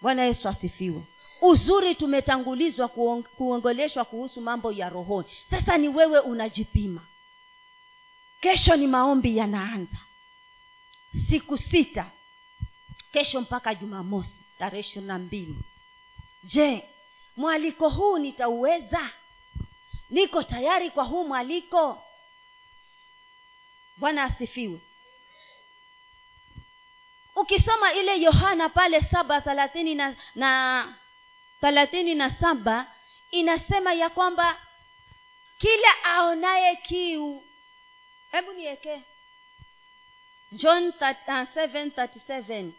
Bwana 0.00 0.24
yesu 0.24 0.48
asifiwe. 0.48 1.02
Uzuri 1.40 1.94
tumetangulizwa 1.94 2.86
kuong- 2.88 3.22
kuongoleshwa 3.22 4.04
kuhusu 4.04 4.40
mambo 4.40 4.72
ya 4.72 4.88
rohoni. 4.88 5.28
Sasa 5.50 5.78
ni 5.78 5.88
wewe 5.88 6.18
unajipima. 6.18 7.06
Kesho 8.40 8.76
ni 8.76 8.86
maombi 8.86 9.36
yanaanza. 9.36 9.98
Siku 11.30 11.56
sita 11.56 12.10
kesho 13.12 13.40
mpaka 13.40 13.74
jumamosi 13.74 14.44
tarehe 14.58 14.80
ishirini 14.80 15.06
na 15.06 15.18
mbili. 15.18 15.56
Je 16.44 16.88
mwaliko 17.36 17.88
huu 17.88 18.18
nitauweza? 18.18 19.10
Niko 20.10 20.42
tayari 20.42 20.90
kwa 20.90 21.04
huu 21.04 21.24
mwaliko? 21.24 22.02
Bwana 23.96 24.24
asifiwe. 24.24 24.80
Ukisoma 27.36 27.92
ile 27.94 28.20
yohana 28.20 28.68
pale 28.68 29.00
saba 29.00 29.40
thelathini 29.40 29.94
na, 29.94 30.16
na 30.34 30.94
thelathini 31.60 32.14
na 32.14 32.30
saba 32.40 32.94
inasema 33.30 33.92
ya 33.92 34.10
kwamba 34.10 34.60
kila 35.58 36.04
aonaye 36.04 36.76
kiu 36.76 37.44
hebu 38.30 38.52
niwekee 38.52 39.00
john 40.52 40.88
737 40.88 42.70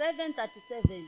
737 0.00 1.02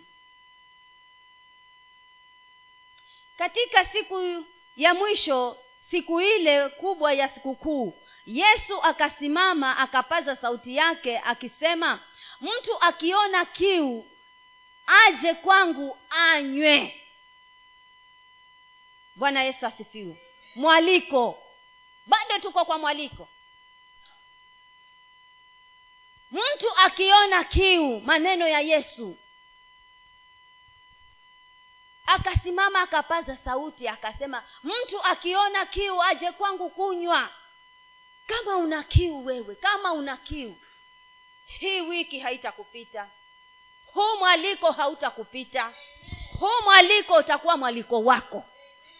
katika 3.38 3.84
siku 3.84 4.44
ya 4.76 4.94
mwisho 4.94 5.58
siku 5.90 6.20
ile 6.20 6.68
kubwa 6.68 7.12
ya 7.12 7.28
sikukuu 7.28 7.98
yesu 8.26 8.82
akasimama 8.82 9.78
akapaza 9.78 10.36
sauti 10.36 10.76
yake 10.76 11.18
akisema 11.18 12.00
mtu 12.40 12.78
akiona 12.80 13.44
kiu 13.44 14.06
aje 14.86 15.34
kwangu 15.34 15.98
anywe. 16.10 16.98
Bwana 19.16 19.42
yesu 19.44 19.66
asifiwe. 19.66 20.22
Mwaliko. 20.54 21.42
Bado 22.06 22.38
tuko 22.38 22.64
kwa 22.64 22.78
mwaliko 22.78 23.28
mtu 26.32 26.76
akiona 26.76 27.44
kiu 27.44 28.00
maneno 28.00 28.48
ya 28.48 28.60
yesu. 28.60 29.18
Akasimama 32.06 32.80
akapaza 32.80 33.36
sauti 33.36 33.88
akasema 33.88 34.42
mtu 34.62 35.02
akiona 35.02 35.66
kiu 35.66 36.02
aje 36.02 36.32
kwangu 36.32 36.70
kunywa. 36.70 37.28
Kama 38.26 38.56
una 38.56 38.82
kiu 38.82 39.24
wewe 39.24 39.54
kama 39.54 39.92
una 39.92 40.16
kiu 40.16 40.56
hii 41.44 41.80
wiki 41.80 42.18
haitakupita. 42.18 43.08
Huu 43.86 44.16
mwaliko 44.18 44.72
hautakupita. 44.72 45.72
Huu 46.40 46.62
mwaliko 46.64 47.14
utakuwa 47.14 47.56
mwaliko 47.56 48.02
wako 48.04 48.44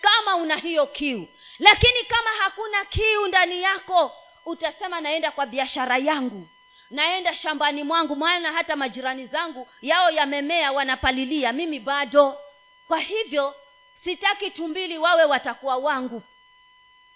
kama 0.01 0.37
una 0.37 0.57
hiyo 0.57 0.87
kiu. 0.87 1.29
Lakini 1.59 2.05
kama 2.09 2.31
hakuna 2.31 2.85
kiu 2.85 3.27
ndani 3.27 3.62
yako 3.62 4.17
utasema 4.45 5.01
naenda 5.01 5.31
kwa 5.31 5.47
biashara 5.47 5.97
yangu 5.99 6.49
naenda 6.92 7.34
shambani 7.34 7.82
mwangu 7.84 8.16
maana 8.16 8.52
hata 8.52 8.76
majirani 8.76 9.26
zangu 9.26 9.68
yao 9.82 10.11
yamemea 10.11 10.72
wanapalilia 10.72 11.52
mimi 11.52 11.80
bado. 11.80 12.38
Kwa 12.88 12.99
hivyo 12.99 13.54
sitaki 14.04 14.50
tumbili 14.50 14.99
wawe 14.99 15.25
watakuwa 15.25 15.76
wangu. 15.76 16.22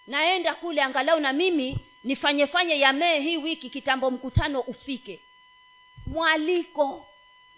Naenda 0.07 0.55
kule 0.55 0.83
angalau 0.83 1.21
na 1.21 1.33
mimi 1.33 1.79
nifanye 2.05 2.47
fanye 2.47 2.79
yamee 2.81 3.19
hii 3.21 3.37
wiki 3.37 3.71
kitambo 3.71 4.11
mkutano 4.11 4.61
ufike. 4.61 5.21
Mwaliko. 6.07 7.07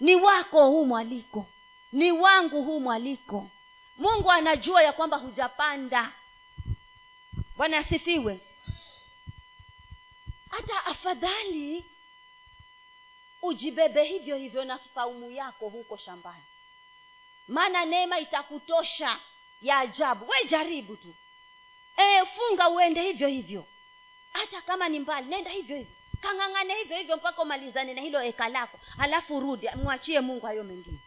Ni 0.00 0.14
wako 0.16 0.66
huu 0.70 0.84
mwaliko. 0.84 1.46
Ni 1.92 2.12
wangu 2.12 2.62
huu 2.62 2.80
mwaliko. 2.80 3.50
Mungu 3.96 4.30
anajua 4.32 4.82
ya 4.82 4.92
kwamba 4.92 5.16
hujapanda. 5.16 6.12
Bwana 7.56 7.78
asifiwe. 7.78 8.40
Hata 10.50 10.86
afadhali 10.86 11.84
ujibebe 13.42 14.04
hivyo 14.04 14.36
hivyo 14.36 14.64
na 14.64 14.78
saumu 14.94 15.30
yako 15.30 15.68
huko 15.68 15.96
shambani. 15.96 16.42
Maana 17.48 17.84
neema 17.84 18.18
itakutosha 18.18 19.20
ya 19.62 19.78
ajabu. 19.78 20.28
We 20.28 20.48
jaribu 20.48 20.96
tu. 20.96 21.14
E, 21.96 22.24
funga 22.26 22.68
uende 22.68 23.02
hivyo 23.02 23.28
hivyo. 23.28 23.66
Hata 24.32 24.62
kama 24.62 24.88
ni 24.88 24.98
mbali 24.98 25.26
nenda 25.26 25.50
hivyo 25.50 25.76
hivyo. 25.76 25.92
Kang'ang'ane 26.20 26.74
hivyo 26.74 26.96
hivyo 26.98 27.16
mpaka 27.16 27.42
umalizane 27.42 27.94
na 27.94 28.00
hilo 28.00 28.22
eka 28.22 28.48
lako. 28.48 28.80
Alafu 28.98 29.40
rudi 29.40 29.68
mwachie 29.68 30.20
mungu 30.20 30.46
hayo 30.46 30.64
mengine. 30.64 30.98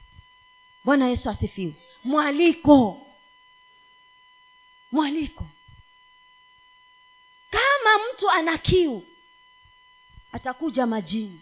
Bwana 0.84 1.08
yesu 1.08 1.30
asifiwe. 1.30 1.74
Mwaliko. 2.04 3.08
Mwaliko. 4.92 5.46
Kama 7.50 8.00
mtu 8.14 8.30
ana 8.30 8.58
kiu 8.58 9.08
atakuja 10.32 10.86
majini 10.88 11.42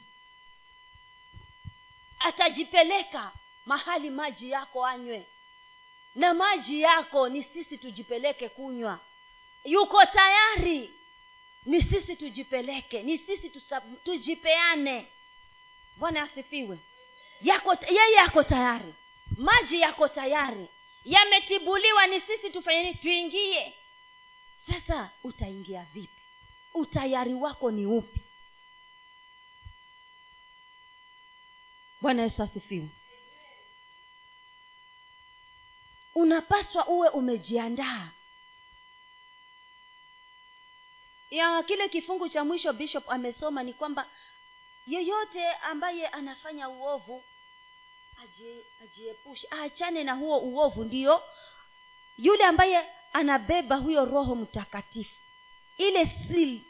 atajipeleka 2.19 3.31
mahali 3.65 4.09
maji 4.09 4.49
yako 4.51 4.85
anywe. 4.85 5.27
Na 6.15 6.33
maji 6.33 6.81
yako 6.81 7.29
ni 7.29 7.43
sisi 7.43 7.77
tujipeleke 7.77 8.49
kunywa. 8.49 8.99
Yuko 9.65 10.05
tayari? 10.05 10.93
Ni 11.65 11.81
sisi 11.83 12.15
tujipeleke 12.15 13.03
ni 13.03 13.17
sisi 13.17 13.49
tusab, 13.49 13.83
tujipeane. 14.03 15.07
Bwana 15.97 16.21
asifiwe. 16.21 16.79
Yako 17.41 17.77
yeye 17.89 18.11
yako 18.15 18.43
tayari. 18.43 18.93
Maji 19.37 19.79
yako 19.81 20.07
tayari. 20.07 20.67
Yametibuliwa 21.05 22.07
ni 22.07 22.21
sisi 22.21 22.49
tufanye 22.49 22.93
tuingie. 22.93 23.73
Sasa 24.71 25.11
utaingia 25.23 25.87
vipi? 25.93 26.21
Utayari 26.73 27.33
wako 27.33 27.71
ni 27.71 27.85
upi 27.85 28.21
bwana 32.01 32.21
yesu 32.23 32.43
asifiwe. 32.43 32.89
Unapaswa 36.15 36.87
uwe 36.87 37.09
umejiandaa. 37.09 38.09
Ya 41.29 41.63
kile 41.63 41.89
kifungu 41.89 42.29
cha 42.29 42.43
mwisho 42.45 42.73
bishop 42.73 43.09
amesoma 43.09 43.63
ni 43.63 43.73
kwamba 43.73 44.09
yeyote 44.87 45.51
ambaye 45.51 46.07
anafanya 46.07 46.69
uovu 46.69 47.23
ajiepushe 48.83 49.47
aachane 49.51 50.03
na 50.03 50.13
huo 50.13 50.39
uovu 50.39 50.83
ndiyo 50.83 51.23
yule 52.17 52.43
ambaye 52.45 52.89
anabeba 53.13 53.75
huyo 53.75 54.05
roho 54.05 54.35
mtakatifu. 54.35 55.15
Ile 55.77 56.05
sili 56.05 56.65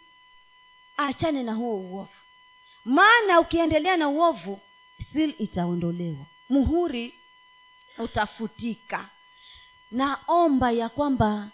aachane 1.00 1.44
na 1.44 1.54
huo 1.54 1.76
uovu. 1.76 2.14
Maana 2.86 3.40
ukiendelea 3.40 3.98
na 3.98 4.08
uovu 4.10 4.62
sil 5.10 5.32
itaondolewa. 5.38 6.26
Muhuri 6.50 7.20
utafutika. 7.98 9.10
Naomba 9.92 10.72
ya 10.72 10.90
kwamba 10.90 11.52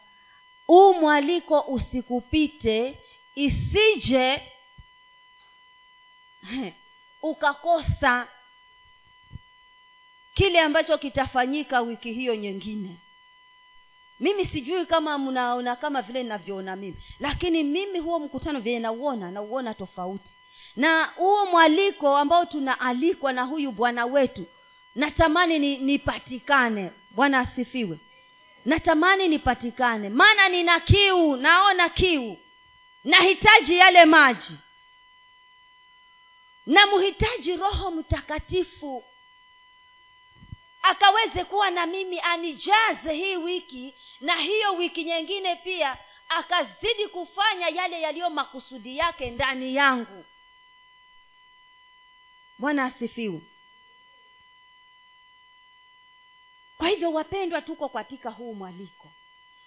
huu 0.68 0.94
mwaliko 0.94 1.60
usikupite 1.62 3.00
isije 3.36 4.52
ukakosa 7.22 8.28
kile 10.34 10.60
ambacho 10.62 10.98
kitafanyika 10.98 11.82
wiki 11.82 12.14
hiyo 12.14 12.36
nyingine. 12.36 12.98
Mimi 14.20 14.46
sijui 14.46 14.86
kama 14.86 15.18
mnaona 15.18 15.76
kama 15.76 16.02
vile 16.02 16.24
ninavyoona 16.24 16.76
mimi 16.76 17.04
lakini 17.20 17.64
mimi 17.64 18.00
huo 18.00 18.20
mkutano 18.20 18.60
vile 18.60 18.80
nauona 18.80 19.32
nauona 19.32 19.74
tofauti 19.74 20.30
na 20.76 21.04
huo 21.06 21.46
mwaliko 21.46 22.18
ambao 22.18 22.46
tunaalikwa 22.46 23.34
na 23.34 23.44
huyu 23.44 23.72
bwana 23.72 24.06
wetu 24.06 24.46
natamani 24.96 25.60
ni, 25.60 25.78
nipatikane. 25.78 26.92
Bwana 27.12 27.40
asifiwe. 27.40 28.00
Natamani 28.66 29.28
nipatikane. 29.28 30.10
Maana 30.10 30.50
nina 30.50 30.80
kiu 30.80 31.36
naona 31.36 31.90
kiu. 31.90 32.38
Nahitaji 33.04 33.78
yale 33.78 34.06
maji. 34.06 34.58
Namhitaji 36.66 37.56
roho 37.56 37.92
mtakatifu. 37.92 39.04
Akaweze 40.82 41.44
kuwa 41.44 41.70
na 41.70 41.86
mimi 41.86 42.20
anijaze 42.20 43.14
hii 43.14 43.36
wiki 43.38 43.96
na 44.22 44.36
hiyo 44.36 44.74
wiki 44.76 45.04
nyingine 45.04 45.56
pia 45.56 45.98
akazidi 46.30 47.08
kufanya 47.08 47.68
yale 47.68 48.02
yaliyo 48.02 48.30
makusudi 48.30 48.98
yake 48.98 49.30
ndani 49.32 49.76
yangu 49.76 50.26
bwana 52.58 52.86
asifiwe. 52.86 53.42
Kwa 56.78 56.88
hivyo 56.88 57.14
wapendwa 57.14 57.62
tuko 57.62 57.90
katika 57.90 58.30
huu 58.30 58.54
mwaliko. 58.54 59.12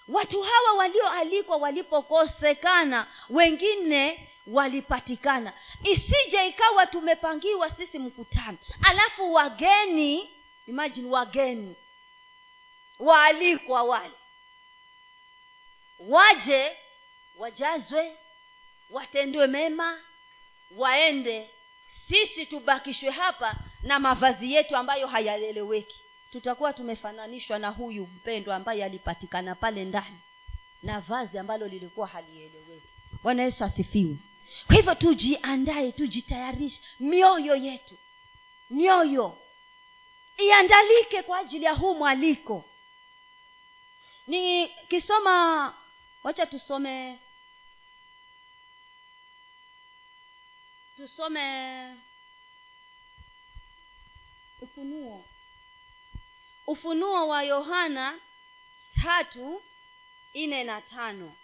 Watu 0.09 0.43
hawa 0.43 0.73
walioalikwa 0.73 1.57
walipokosekana 1.57 3.07
wengine 3.31 4.29
walipatikana. 4.47 5.53
Isije 5.85 6.47
ikawa 6.47 6.87
tumepangiwa 6.87 7.71
sisi 7.71 7.99
mkutano. 7.99 8.59
Alafu 8.83 9.33
wageni 9.33 10.31
imagine 10.67 11.11
wageni. 11.11 11.77
Waalikwa 12.99 13.83
wale. 13.83 14.15
Waje 15.99 16.77
wajazwe 17.37 18.17
watendwe 18.91 19.47
mema 19.47 20.01
waende 20.71 21.51
sisi 22.09 22.47
tubakishwe 22.47 23.11
hapa 23.11 23.55
na 23.83 23.99
mavazi 23.99 24.53
yetu 24.53 24.77
ambayo 24.77 25.07
hayaeleweki 25.07 26.01
tutakuwa 26.33 26.73
tumefananishwa 26.73 27.59
na 27.59 27.69
huyu 27.69 28.07
mpendwa 28.07 28.57
ambaye 28.57 28.85
alipatikana 28.85 29.55
pale 29.55 29.85
ndani 29.85 30.19
na 30.83 31.01
vazi 31.01 31.39
ambalo 31.39 31.69
lilikuwa 31.69 32.07
halieleweki. 32.07 32.87
Bwana 33.23 33.43
yesu 33.43 33.65
asifiwe. 33.65 34.17
Kwa 34.67 34.77
hivyo 34.77 34.95
tujiandae 34.95 35.93
tujitayarishe 35.93 36.81
mioyo 37.01 37.57
yetu 37.57 37.95
mioyo 38.71 39.39
iandalike 40.39 41.23
kwa 41.23 41.39
ajili 41.39 41.65
ya 41.65 41.73
huu 41.73 41.95
mwaliko. 41.95 42.65
Nikisoma 44.27 45.75
wacha 46.25 46.47
tusome 46.47 47.19
tusome 50.99 51.97
ufunuo. 54.61 55.25
Ufunuo 56.67 57.29
wa 57.29 57.43
yohana 57.43 58.21
tatu 59.03 59.63
nne 60.35 60.65
na 60.65 60.83
tano. 60.83 61.37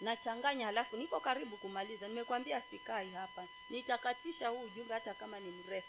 Nachanganya 0.00 0.66
halafu 0.66 0.96
niko 0.96 1.20
karibu 1.20 1.56
kumaliza. 1.56 2.08
Nimekwambia 2.08 2.60
sikai 2.60 3.10
hapa. 3.10 3.46
Nitakatisha 3.70 4.48
huu 4.48 4.60
ujumbe 4.60 4.94
hata 4.94 5.14
kama 5.14 5.40
ni 5.40 5.50
mrefu. 5.50 5.88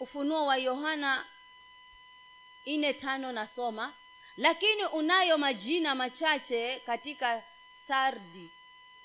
Ufunuo 0.00 0.46
wa 0.46 0.56
yohana 0.56 1.26
nne 2.66 2.92
tano 2.94 3.32
nasoma 3.32 3.94
lakini 4.40 4.84
unayo 4.84 5.38
majina 5.38 5.94
machache 5.94 6.80
katika 6.86 7.42
sardi. 7.86 8.50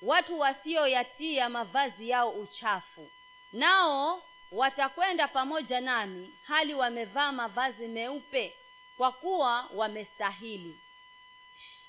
Watu 0.02 0.40
wasioyatia 0.40 1.50
mavazi 1.50 2.10
yao 2.10 2.30
uchafu. 2.32 3.12
Nao 3.52 4.24
watakwenda 4.52 5.28
pamoja 5.28 5.82
nami 5.82 6.40
hali 6.44 6.74
wamevaa 6.74 7.32
mavazi 7.32 7.88
meupe 7.88 8.58
kwa 8.98 9.12
kuwa 9.12 9.70
wamestahili. 9.74 10.80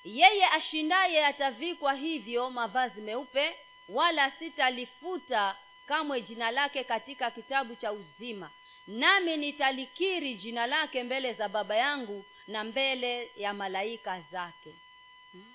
Yeye 0.04 0.46
ashindaye 0.46 1.26
atavikwa 1.26 1.94
hivyo 1.94 2.50
mavazi 2.50 3.00
meupe 3.00 3.56
wala 3.88 4.30
sitalifuta 4.30 5.56
kamwe 5.86 6.20
jina 6.20 6.50
lake 6.50 6.84
katika 6.84 7.30
kitabu 7.30 7.74
cha 7.76 7.92
uzima 7.92 8.50
nami 8.86 9.36
nitalikiri 9.36 10.34
jina 10.34 10.66
lake 10.66 11.02
mbele 11.02 11.32
za 11.32 11.48
baba 11.48 11.76
yangu 11.76 12.24
na 12.46 12.64
mbele 12.64 13.30
ya 13.36 13.52
malaika 13.54 14.20
zake. 14.20 14.74
Hmm? 15.32 15.54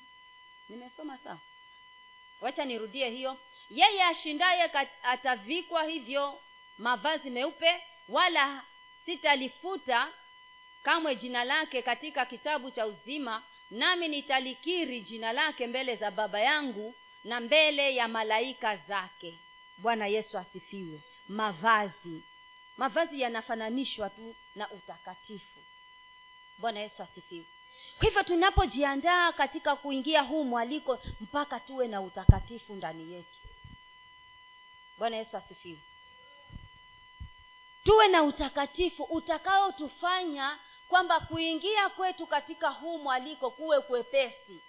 nimesoma 0.69 1.17
sawa. 1.17 1.39
Wacha 2.41 2.65
nirudie 2.65 3.09
hiyo. 3.09 3.37
Yeye 3.69 4.03
ashindaye 4.03 4.71
atavikwa 5.03 5.83
hivyo 5.83 6.41
mavazi 6.77 7.29
meupe 7.29 7.83
wala 8.09 8.63
sitalifuta 9.05 10.13
kamwe 10.83 11.15
jina 11.15 11.43
lake 11.43 11.81
katika 11.81 12.25
kitabu 12.25 12.71
cha 12.71 12.87
uzima 12.87 13.43
nami 13.71 14.07
nitalikiri 14.07 15.01
jina 15.01 15.33
lake 15.33 15.67
mbele 15.67 15.95
za 15.95 16.11
baba 16.11 16.39
yangu 16.39 16.95
na 17.23 17.39
mbele 17.39 17.95
ya 17.95 18.07
malaika 18.07 18.77
zake. 18.77 19.39
Bwana 19.77 20.07
yesu 20.07 20.37
asifiwe. 20.37 21.01
Mavazi 21.27 22.23
mavazi 22.81 23.21
yanafananishwa 23.21 24.09
tu 24.09 24.35
na 24.55 24.71
utakatifu. 24.71 25.59
Bwana 26.57 26.79
yesu 26.79 27.03
asifiwe. 27.03 27.45
Kwa 27.97 28.07
hivyo 28.07 28.23
tunapojiandaa 28.23 29.31
katika 29.31 29.75
kuingia 29.75 30.21
huu 30.21 30.43
mwaliko 30.43 30.99
mpaka 31.21 31.59
tuwe 31.59 31.87
na 31.87 32.01
utakatifu 32.01 32.75
ndani 32.75 33.13
yetu. 33.13 33.37
Bwana 34.97 35.17
yesu 35.17 35.37
asifiwe. 35.37 35.79
Tuwe 37.83 38.07
na 38.07 38.23
utakatifu 38.23 39.03
utakaotufanya 39.03 40.59
kwamba 40.87 41.19
kuingia 41.19 41.89
kwetu 41.89 42.27
katika 42.27 42.69
huu 42.69 42.97
mwaliko 42.97 43.51
kuwe 43.51 43.81
kwepesi. 43.81 44.59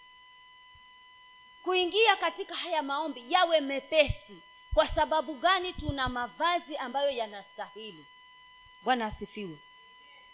Kuingia 1.62 2.16
katika 2.16 2.54
haya 2.54 2.82
maombi 2.82 3.24
yawe 3.32 3.60
mepesi 3.60 4.42
kwa 4.74 4.86
sababu 4.86 5.34
gani 5.34 5.72
tuna 5.72 6.08
mavazi 6.08 6.76
ambayo 6.76 7.10
yanastahili? 7.10 8.06
Bwana 8.82 9.06
asifiwe. 9.06 9.58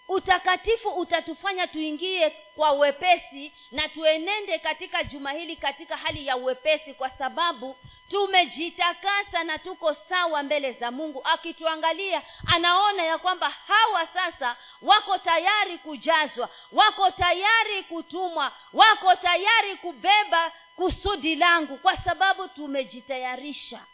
Utakatifu 0.09 0.89
utatufanya 0.89 1.67
tuingie 1.67 2.31
kwa 2.31 2.73
uwepesi 2.73 3.53
na 3.71 3.89
tuenende 3.89 4.59
katika 4.59 5.05
juma 5.05 5.33
hili 5.33 5.57
katika 5.57 5.97
hali 5.97 6.27
ya 6.27 6.37
uwepesi 6.37 6.95
kwa 6.95 7.11
sababu 7.11 7.77
tumejitakasa 8.11 9.45
na 9.45 9.59
tuko 9.59 9.95
sawa 9.95 10.43
mbele 10.43 10.73
za 10.73 10.91
mungu. 10.91 11.21
Akituangalia 11.25 12.23
anaona 12.47 13.03
ya 13.03 13.19
kwamba 13.19 13.51
hawa 13.51 14.07
sasa 14.07 14.57
wako 14.83 15.19
tayari 15.19 15.79
kujazwa 15.79 16.49
wako 16.73 17.11
tayari 17.11 17.83
kutumwa 17.89 18.53
wako 18.73 19.15
tayari 19.15 19.77
kubeba 19.77 20.53
kusudi 20.77 21.37
langu 21.37 21.77
kwa 21.79 21.97
sababu 21.97 22.49
tumejitayarisha 22.49 23.87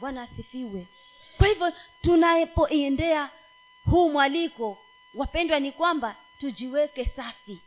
bwana 0.00 0.22
asifiwe. 0.22 0.86
Kwa 1.38 1.46
hivyo 1.46 1.72
tunapoendea 2.02 3.30
huu 3.90 4.10
mwaliko 4.10 4.84
wapendwa 5.14 5.60
ni 5.60 5.72
kwamba 5.72 6.16
tujiweke 6.38 7.04
safi 7.04 7.60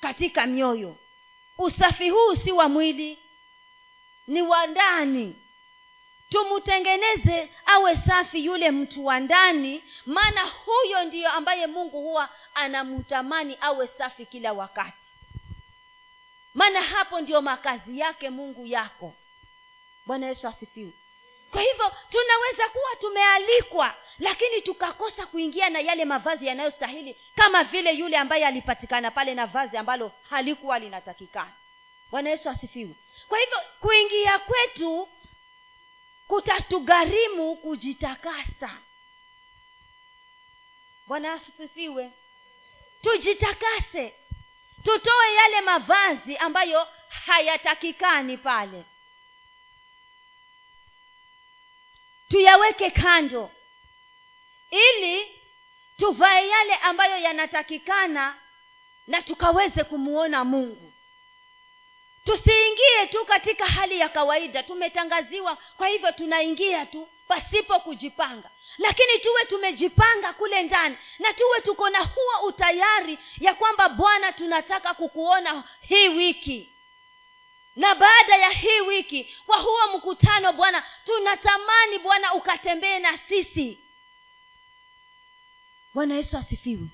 katika 0.00 0.46
mioyo. 0.46 0.96
Usafi 1.58 2.10
huu 2.10 2.34
si 2.44 2.52
wa 2.52 2.68
mwili 2.68 3.18
ni 4.26 4.42
wa 4.42 4.66
ndani. 4.66 5.36
Tumtengeneze 6.30 7.50
awe 7.66 7.96
safi 8.06 8.44
yule 8.44 8.70
mtu 8.70 9.06
wa 9.06 9.20
ndani 9.20 9.84
maana 10.06 10.40
huyo 10.40 11.04
ndiyo 11.04 11.30
ambaye 11.32 11.66
mungu 11.66 12.00
huwa 12.00 12.28
anamtamani 12.54 13.58
awe 13.60 13.86
safi 13.86 14.26
kila 14.26 14.52
wakati. 14.52 15.08
Maana 16.54 16.80
hapo 16.82 17.20
ndiyo 17.20 17.42
makazi 17.42 17.98
yake 17.98 18.30
mungu 18.30 18.66
yako. 18.66 19.14
Bwana 20.06 20.26
yesu 20.26 20.48
asifiwe 20.48 20.92
kwa 21.50 21.62
hivyo 21.62 21.92
tunaweza 22.10 22.68
kuwa 22.68 22.96
tumealikwa 23.00 23.94
lakini 24.18 24.62
tukakosa 24.62 25.26
kuingia 25.26 25.70
na 25.70 25.78
yale 25.80 26.04
mavazi 26.04 26.46
yanayostahili 26.46 27.16
kama 27.36 27.64
vile 27.64 27.92
yule 27.92 28.16
ambaye 28.16 28.46
alipatikana 28.46 29.10
pale 29.10 29.34
na 29.34 29.46
vazi 29.46 29.76
ambalo 29.76 30.12
halikuwa 30.30 30.78
linatakikana. 30.78 31.52
Bwana 32.10 32.30
yesu 32.30 32.48
asifiwe. 32.50 32.94
Kwa 33.28 33.38
hivyo 33.38 33.58
kuingia 33.80 34.38
kwetu 34.38 35.08
kutatugharimu 36.28 37.56
kujitakasa. 37.56 38.70
Bwana 41.06 41.32
asifiwe. 41.32 42.10
Tujitakase. 43.02 44.14
Tutoe 44.84 45.34
yale 45.34 45.60
mavazi 45.60 46.36
ambayo 46.36 46.88
hayatakikani 47.08 48.36
pale 48.36 48.84
tuyaweke 52.28 52.90
kando 52.90 53.50
ili 54.70 55.40
tuvae 55.98 56.48
yale 56.48 56.74
ambayo 56.74 57.18
yanatakikana 57.18 58.34
na 59.06 59.22
tukaweze 59.22 59.84
kumuona 59.84 60.44
mungu. 60.44 60.92
Tusiingie 62.24 63.06
tu 63.10 63.24
katika 63.24 63.66
hali 63.66 63.98
ya 63.98 64.08
kawaida 64.08 64.62
tumetangaziwa 64.62 65.58
kwa 65.76 65.88
hivyo 65.88 66.12
tunaingia 66.12 66.86
tu 66.86 67.08
pasipo 67.28 67.80
kujipanga. 67.80 68.50
Lakini 68.78 69.18
tuwe 69.18 69.44
tumejipanga 69.44 70.32
kule 70.32 70.62
ndani 70.62 70.96
na 71.18 71.32
tuwe 71.32 71.60
tuko 71.60 71.90
na 71.90 71.98
huo 71.98 72.46
utayari 72.48 73.18
ya 73.40 73.54
kwamba 73.54 73.88
bwana 73.88 74.32
tunataka 74.32 74.94
kukuona 74.94 75.64
hii 75.80 76.08
wiki 76.08 76.72
na 77.78 77.94
baada 77.94 78.36
ya 78.36 78.50
hii 78.50 78.80
wiki 78.80 79.34
kwa 79.46 79.56
huo 79.58 79.78
mkutano 79.96 80.52
bwana 80.52 80.82
tunatamani 81.04 81.98
bwana 82.02 82.34
ukatembee 82.34 82.98
na 82.98 83.18
sisi. 83.28 83.78
Bwana 85.94 86.14
yesu 86.14 86.36
asifiwe. 86.36 86.88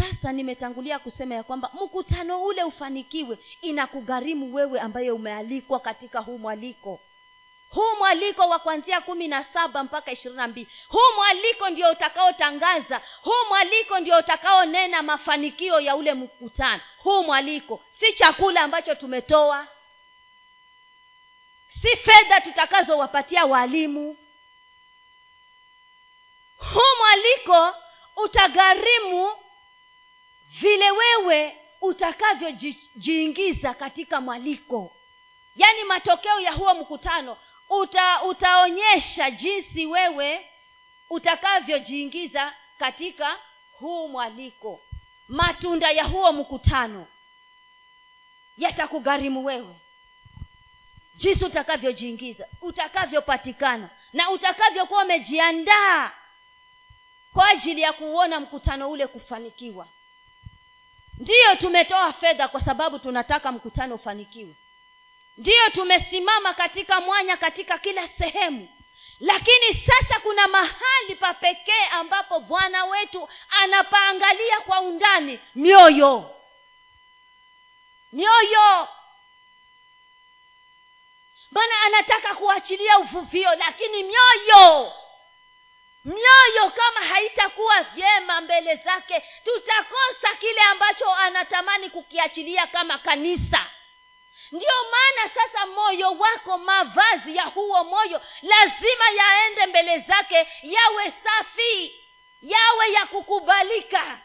Sasa 0.00 0.32
nimetangulia 0.32 0.98
kusema 0.98 1.34
ya 1.34 1.42
kwamba 1.42 1.70
mkutano 1.74 2.44
ule 2.44 2.64
ufanikiwe 2.64 3.38
inakugharimu 3.60 4.54
wewe 4.54 4.80
ambaye 4.80 5.10
umealikwa 5.10 5.80
katika 5.80 6.20
huu 6.20 6.38
mwaliko. 6.38 7.00
Huu 7.68 7.96
mwaliko 7.98 8.48
wa 8.48 8.58
kuanzia 8.58 9.00
kumi 9.00 9.28
na 9.28 9.44
saba 9.44 9.84
mpaka 9.84 10.12
ishirini 10.12 10.36
na 10.36 10.48
mbili. 10.48 10.68
Huu 10.88 11.14
mwaliko 11.16 11.70
ndio 11.70 11.90
utakaotangaza. 11.90 13.00
Huu 13.22 13.48
mwaliko 13.48 14.00
ndio 14.00 14.18
utakaonena 14.18 15.02
mafanikio 15.02 15.80
ya 15.80 15.96
ule 15.96 16.14
mkutano. 16.14 16.82
Huu 16.98 17.22
mwaliko 17.22 17.84
si 18.00 18.12
chakula 18.12 18.60
ambacho 18.60 18.94
tumetoa 18.94 19.66
si 21.82 21.96
fedha 21.96 22.40
tutakazowapatia 22.40 23.44
walimu 23.44 24.16
huu 26.56 26.96
mwaliko 26.98 27.76
utagharimu 28.16 29.30
vile 30.60 30.90
wewe 30.90 31.56
utakavyojiingiza 31.80 33.74
katika 33.74 34.20
mwaliko. 34.20 34.96
Yaani 35.56 35.84
matokeo 35.84 36.40
ya 36.40 36.52
huo 36.52 36.74
mkutano 36.74 37.38
uta, 37.68 38.22
utaonyesha 38.22 39.30
jinsi 39.30 39.86
wewe 39.86 40.50
utakavyojiingiza 41.10 42.54
katika 42.78 43.38
huu 43.72 44.08
mwaliko. 44.08 44.80
Matunda 45.28 45.90
ya 45.90 46.04
huo 46.04 46.32
mkutano 46.32 47.06
yatakugharimu 48.56 49.44
wewe 49.44 49.76
jinsi 51.16 51.44
utakavyojiingiza 51.44 52.46
utakavyopatikana 52.62 53.88
na 54.12 54.30
utakavyokuwa 54.30 55.04
umejiandaa 55.04 56.10
kwa 57.32 57.48
ajili 57.48 57.80
ya 57.82 57.92
kuuona 57.92 58.40
mkutano 58.40 58.90
ule 58.90 59.06
kufanikiwa. 59.06 59.88
Ndiyo 61.18 61.54
tumetoa 61.58 62.12
fedha 62.12 62.48
kwa 62.48 62.60
sababu 62.60 62.98
tunataka 62.98 63.52
mkutano 63.52 63.94
ufanikiwe. 63.94 64.54
Ndiyo 65.36 65.70
tumesimama 65.72 66.54
katika 66.54 67.00
mwanya 67.00 67.36
katika 67.36 67.78
kila 67.78 68.08
sehemu. 68.08 68.68
Lakini 69.20 69.84
sasa 69.86 70.20
kuna 70.20 70.48
mahali 70.48 71.14
pa 71.20 71.34
pekee 71.34 71.86
ambapo 71.92 72.40
bwana 72.40 72.84
wetu 72.84 73.28
anapaangalia 73.62 74.60
kwa 74.60 74.80
undani 74.80 75.40
mioyo. 75.54 76.30
Mioyo 78.12 78.88
maana 81.56 81.82
anataka 81.86 82.34
kuachilia 82.34 82.98
uvuvio 82.98 83.54
lakini 83.54 84.02
mioyo 84.02 84.92
mioyo 86.04 86.70
kama 86.74 87.06
haitakuwa 87.06 87.82
vyema 87.82 88.40
mbele 88.40 88.76
zake 88.76 89.24
tutakosa 89.44 90.34
kile 90.40 90.60
ambacho 90.60 91.12
anatamani 91.14 91.90
kukiachilia 91.90 92.66
kama 92.66 92.98
kanisa. 92.98 93.66
Ndiyo 94.52 94.72
maana 94.90 95.30
sasa 95.34 95.66
moyo 95.66 96.10
wako 96.12 96.58
mavazi 96.58 97.36
ya 97.36 97.44
huo 97.44 97.84
moyo 97.84 98.20
lazima 98.42 99.04
yaende 99.16 99.66
mbele 99.66 99.98
zake 99.98 100.48
yawe 100.62 101.12
safi 101.24 102.04
yawe 102.42 102.92
ya 102.92 103.06
kukubalika. 103.06 104.20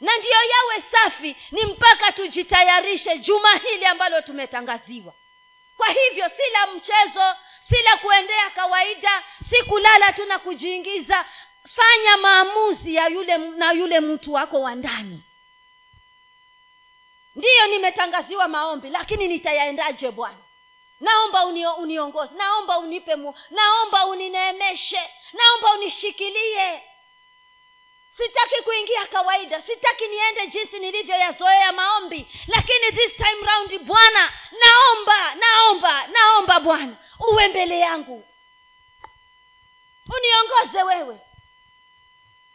Na 0.00 0.16
ndiyo 0.16 0.38
yawe 0.50 0.82
safi 0.92 1.36
ni 1.50 1.64
mpaka 1.64 2.12
tujitayarishe 2.12 3.18
juma 3.18 3.54
hili 3.54 3.86
ambalo 3.86 4.20
tumetangaziwa 4.20 5.14
kwa 5.84 5.92
hivyo 5.94 6.24
si 6.28 6.52
la 6.52 6.66
mchezo 6.66 7.36
si 7.70 7.82
la 7.82 7.96
kuendea 7.96 8.50
kawaida 8.50 9.22
si 9.50 9.62
kulala 9.64 10.12
tu 10.12 10.24
na 10.24 10.38
kujiingiza. 10.38 11.24
Fanya 11.76 12.16
maamuzi 12.16 12.94
ya 12.94 13.06
yule 13.08 13.38
na 13.38 13.72
yule 13.72 14.00
mtu 14.00 14.32
wako 14.32 14.60
wa 14.60 14.74
ndani. 14.74 15.22
Ndiyo 17.34 17.66
nimetangaziwa 17.66 18.48
maombi 18.48 18.88
lakini 18.88 19.28
nitayaendaje 19.28 20.10
bwana? 20.10 20.38
Naomba 21.00 21.46
unio, 21.46 21.72
uniongoze 21.74 22.34
naomba 22.36 22.78
unipe 22.78 23.16
mu, 23.16 23.34
naomba 23.50 24.06
unineemeshe 24.06 25.10
naomba 25.32 25.72
unishikilie 25.72 26.82
sitaki 28.16 28.62
kuingia 28.64 29.06
kawaida. 29.06 29.62
Sitaki 29.62 30.06
niende 30.08 30.46
jinsi 30.46 30.78
nilivyoyazoea 30.78 31.72
maombi. 31.72 32.28
Lakini 32.46 32.92
this 32.92 33.16
time 33.16 33.46
round 33.46 33.78
bwana 33.78 34.32
naomba 34.64 35.34
naomba 35.34 36.06
naomba 36.06 36.60
bwana 36.60 36.96
uwe 37.28 37.48
mbele 37.48 37.78
yangu. 37.78 38.28
Uniongoze 40.16 40.82
wewe. 40.82 41.20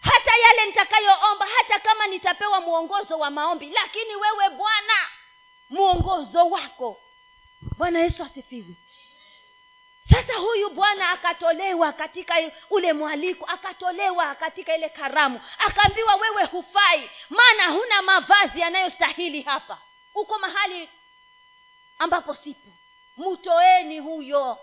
Hata 0.01 0.31
yale 0.47 0.65
nitakayoomba 0.65 1.47
hata 1.57 1.79
kama 1.79 2.07
nitapewa 2.07 2.61
mwongozo 2.61 3.19
wa 3.19 3.29
maombi 3.29 3.69
lakini 3.69 4.15
wewe 4.15 4.49
bwana 4.49 4.93
mwongozo 5.69 6.49
wako. 6.49 7.01
Bwana 7.77 7.99
yesu 7.99 8.23
asifiwe 8.23 8.75
sasa 10.11 10.33
huyu 10.37 10.69
bwana 10.69 11.09
akatolewa 11.11 11.93
katika 11.93 12.35
ule 12.69 12.93
mwaliko 12.93 13.45
akatolewa 13.45 14.35
katika 14.35 14.75
ile 14.75 14.89
karamu. 14.89 15.41
Akaambiwa 15.67 16.15
wewe 16.15 16.43
hufai 16.43 17.09
maana 17.29 17.71
huna 17.71 18.01
mavazi 18.01 18.59
yanayostahili 18.59 19.41
hapa. 19.41 19.81
Uko 20.15 20.39
mahali 20.39 20.89
ambapo 21.99 22.33
sipo. 22.33 22.69
Mtoeni 23.17 23.99
huyo. 23.99 24.57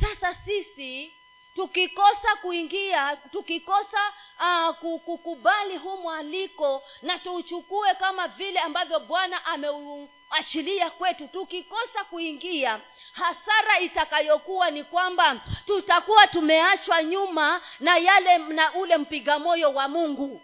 Sasa 0.00 0.34
sisi 0.34 1.14
tukikosa 1.54 2.36
kuingia 2.42 3.16
tukikosa 3.16 4.12
uh, 4.40 4.76
kukubali 5.04 5.76
huu 5.76 5.96
mwaliko 5.96 6.82
na 7.02 7.18
tuuchukue 7.18 7.94
kama 7.94 8.28
vile 8.28 8.60
ambavyo 8.60 9.00
bwana 9.00 9.44
ameuashiria 9.46 10.90
kwetu 10.90 11.28
tukikosa 11.28 12.04
kuingia 12.04 12.80
hasara 13.12 13.78
itakayokuwa 13.80 14.70
ni 14.70 14.84
kwamba 14.84 15.36
tutakuwa 15.66 16.26
tumeachwa 16.26 17.02
nyuma 17.02 17.60
na 17.80 17.96
yale 17.96 18.38
na 18.38 18.74
ule 18.74 18.96
mpiga 18.98 19.38
moyo 19.38 19.72
wa 19.74 19.88
mungu. 19.88 20.42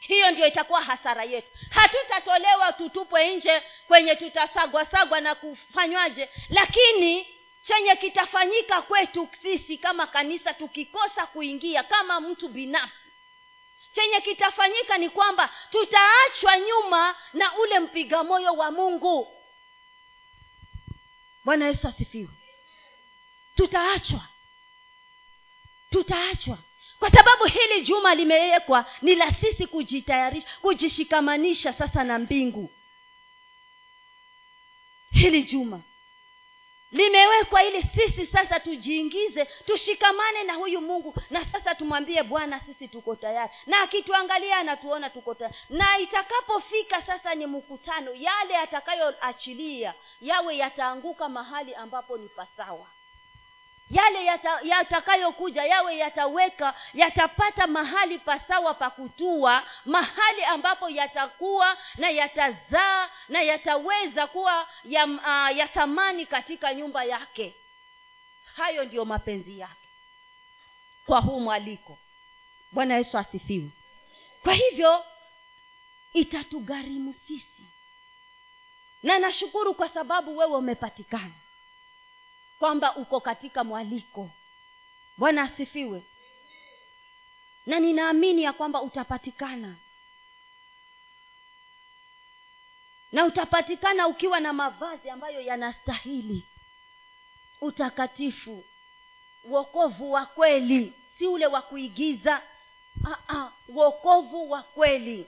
Hiyo 0.00 0.30
ndio 0.30 0.46
itakuwa 0.46 0.82
hasara 0.82 1.24
yetu. 1.24 1.48
Hatutatolewa 1.70 2.72
tutupwe 2.72 3.34
nje 3.36 3.62
kwenye 3.88 4.14
tutasagwasagwa 4.16 5.20
na 5.20 5.34
kufanywaje 5.34 6.28
lakini 6.48 7.39
chenye 7.66 7.96
kitafanyika 7.96 8.82
kwetu 8.82 9.28
sisi 9.42 9.78
kama 9.78 10.06
kanisa 10.06 10.54
tukikosa 10.54 11.26
kuingia 11.26 11.82
kama 11.82 12.20
mtu 12.20 12.48
binafsi. 12.48 12.94
Chenye 13.94 14.20
kitafanyika 14.20 14.98
ni 14.98 15.08
kwamba 15.10 15.50
tutaachwa 15.70 16.58
nyuma 16.58 17.14
na 17.32 17.58
ule 17.58 17.80
mpiga 17.80 18.24
moyo 18.24 18.52
wa 18.52 18.70
mungu. 18.70 19.36
Bwana 21.44 21.66
yesu 21.66 21.88
asifiwe. 21.88 22.30
Tutaachwa. 23.56 24.28
Tutaachwa. 25.90 26.58
Kwa 26.98 27.10
sababu 27.10 27.44
hili 27.44 27.82
juma 27.82 28.14
limewekwa 28.14 28.86
ni 29.02 29.14
la 29.14 29.32
sisi 29.32 29.66
kujitayarisha 29.66 30.48
kujishikamanisha 30.62 31.72
sasa 31.72 32.04
na 32.04 32.18
mbingu. 32.18 32.70
Hili 35.10 35.42
juma 35.42 35.82
limewekwa 36.92 37.62
ili 37.64 37.82
sisi 37.82 38.26
sasa 38.26 38.60
tujiingize 38.60 39.44
tushikamane 39.44 40.42
na 40.44 40.54
huyu 40.54 40.80
mungu 40.80 41.14
na 41.30 41.44
sasa 41.52 41.74
tumwambie 41.74 42.22
bwana 42.22 42.60
sisi 42.60 42.88
tuko 42.88 43.16
tayari. 43.16 43.50
Na 43.66 43.80
akituangalia 43.82 44.56
anatuona 44.56 45.10
tuko 45.10 45.34
tayari. 45.34 45.56
Na 45.70 45.98
itakapofika 45.98 47.02
sasa 47.02 47.34
ni 47.34 47.46
mkutano 47.46 48.10
yale 48.14 48.56
atakayoachilia 48.56 49.94
yawe 50.20 50.56
yataanguka 50.56 51.28
mahali 51.28 51.74
ambapo 51.74 52.18
ni 52.18 52.28
pasawa 52.28 52.86
yale 53.90 54.24
yatakayokuja 54.62 55.62
yata 55.62 55.74
yawe 55.74 55.96
yataweka 55.96 56.74
yatapata 56.94 57.66
mahali 57.66 58.18
pasawa 58.18 58.74
pa 58.74 58.90
kutua 58.90 59.62
mahali 59.84 60.44
ambapo 60.44 60.88
yatakuwa 60.88 61.76
na 61.96 62.10
yatazaa 62.10 63.08
na 63.28 63.42
yataweza 63.42 64.26
kuwa 64.26 64.68
ya, 64.84 65.04
uh, 65.06 65.56
ya 65.56 65.68
thamani 65.68 66.26
katika 66.26 66.74
nyumba 66.74 67.04
yake. 67.04 67.54
Hayo 68.56 68.84
ndiyo 68.84 69.04
mapenzi 69.04 69.58
yake 69.58 69.88
kwa 71.06 71.20
huu 71.20 71.40
mwaliko. 71.40 71.98
Bwana 72.72 72.96
yesu 72.96 73.18
asifiwe. 73.18 73.70
Kwa 74.42 74.54
hivyo 74.54 75.04
itatugharimu 76.12 77.14
sisi. 77.14 77.64
Na 79.02 79.18
nashukuru 79.18 79.74
kwa 79.74 79.88
sababu 79.88 80.36
wewe 80.38 80.56
umepatikana 80.56 81.32
kwamba 82.60 82.96
uko 82.96 83.20
katika 83.20 83.64
mwaliko. 83.64 84.30
Bwana 85.16 85.42
asifiwe. 85.42 86.02
Na 87.66 87.80
ninaamini 87.80 88.42
ya 88.42 88.52
kwamba 88.52 88.82
utapatikana. 88.82 89.76
Na 93.12 93.24
utapatikana 93.24 94.08
ukiwa 94.08 94.40
na 94.40 94.52
mavazi 94.52 95.10
ambayo 95.10 95.40
yanastahili. 95.40 96.46
Utakatifu 97.60 98.64
uokovu 99.44 100.12
wa 100.12 100.26
kweli. 100.26 100.92
Si 101.18 101.26
ule 101.26 101.46
wa 101.46 101.62
kuigiza. 101.62 102.42
Uokovu 103.68 104.50
wa 104.50 104.62
kweli. 104.62 105.26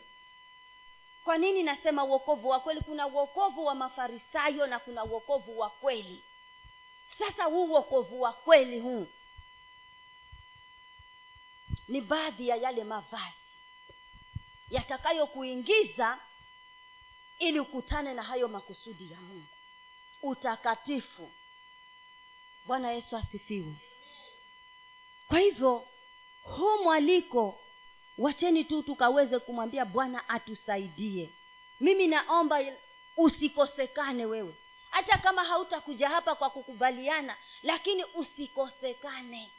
Kwa 1.24 1.38
nini 1.38 1.62
nasema 1.62 2.04
uokovu 2.04 2.48
wa 2.48 2.60
kweli? 2.60 2.80
Kuna 2.80 3.06
uokovu 3.06 3.64
wa 3.64 3.74
mafarisayo 3.74 4.66
na 4.66 4.78
kuna 4.78 5.04
uokovu 5.04 5.58
wa 5.58 5.70
kweli 5.70 6.24
sasa 7.26 7.44
huu 7.44 7.64
uokovu 7.64 8.20
wa 8.20 8.32
kweli 8.32 8.80
huu 8.80 9.06
ni 11.88 12.00
baadhi 12.00 12.48
ya 12.48 12.56
yale 12.56 12.84
mavazi 12.84 13.36
yatakayokuingiza 14.70 16.18
ili 17.38 17.60
ukutane 17.60 18.14
na 18.14 18.22
hayo 18.22 18.48
makusudi 18.48 19.12
ya 19.12 19.20
mungu. 19.20 19.46
Utakatifu. 20.22 21.32
Bwana 22.64 22.90
yesu 22.90 23.16
asifiwe. 23.16 23.74
Kwa 25.28 25.38
hivyo 25.38 25.88
huu 26.42 26.82
mwaliko 26.82 27.60
wacheni 28.18 28.64
tu 28.64 28.82
tukaweze 28.82 29.38
kumwambia 29.38 29.84
bwana 29.84 30.28
atusaidie. 30.28 31.30
Mimi 31.80 32.06
naomba 32.08 32.60
usikosekane 33.16 34.26
wewe 34.26 34.54
hata 34.92 35.18
kama 35.18 35.44
hautakuja 35.44 36.08
hapa 36.08 36.34
kwa 36.34 36.50
kukubaliana 36.50 37.36
lakini 37.62 38.04
usikosekane. 38.04 39.50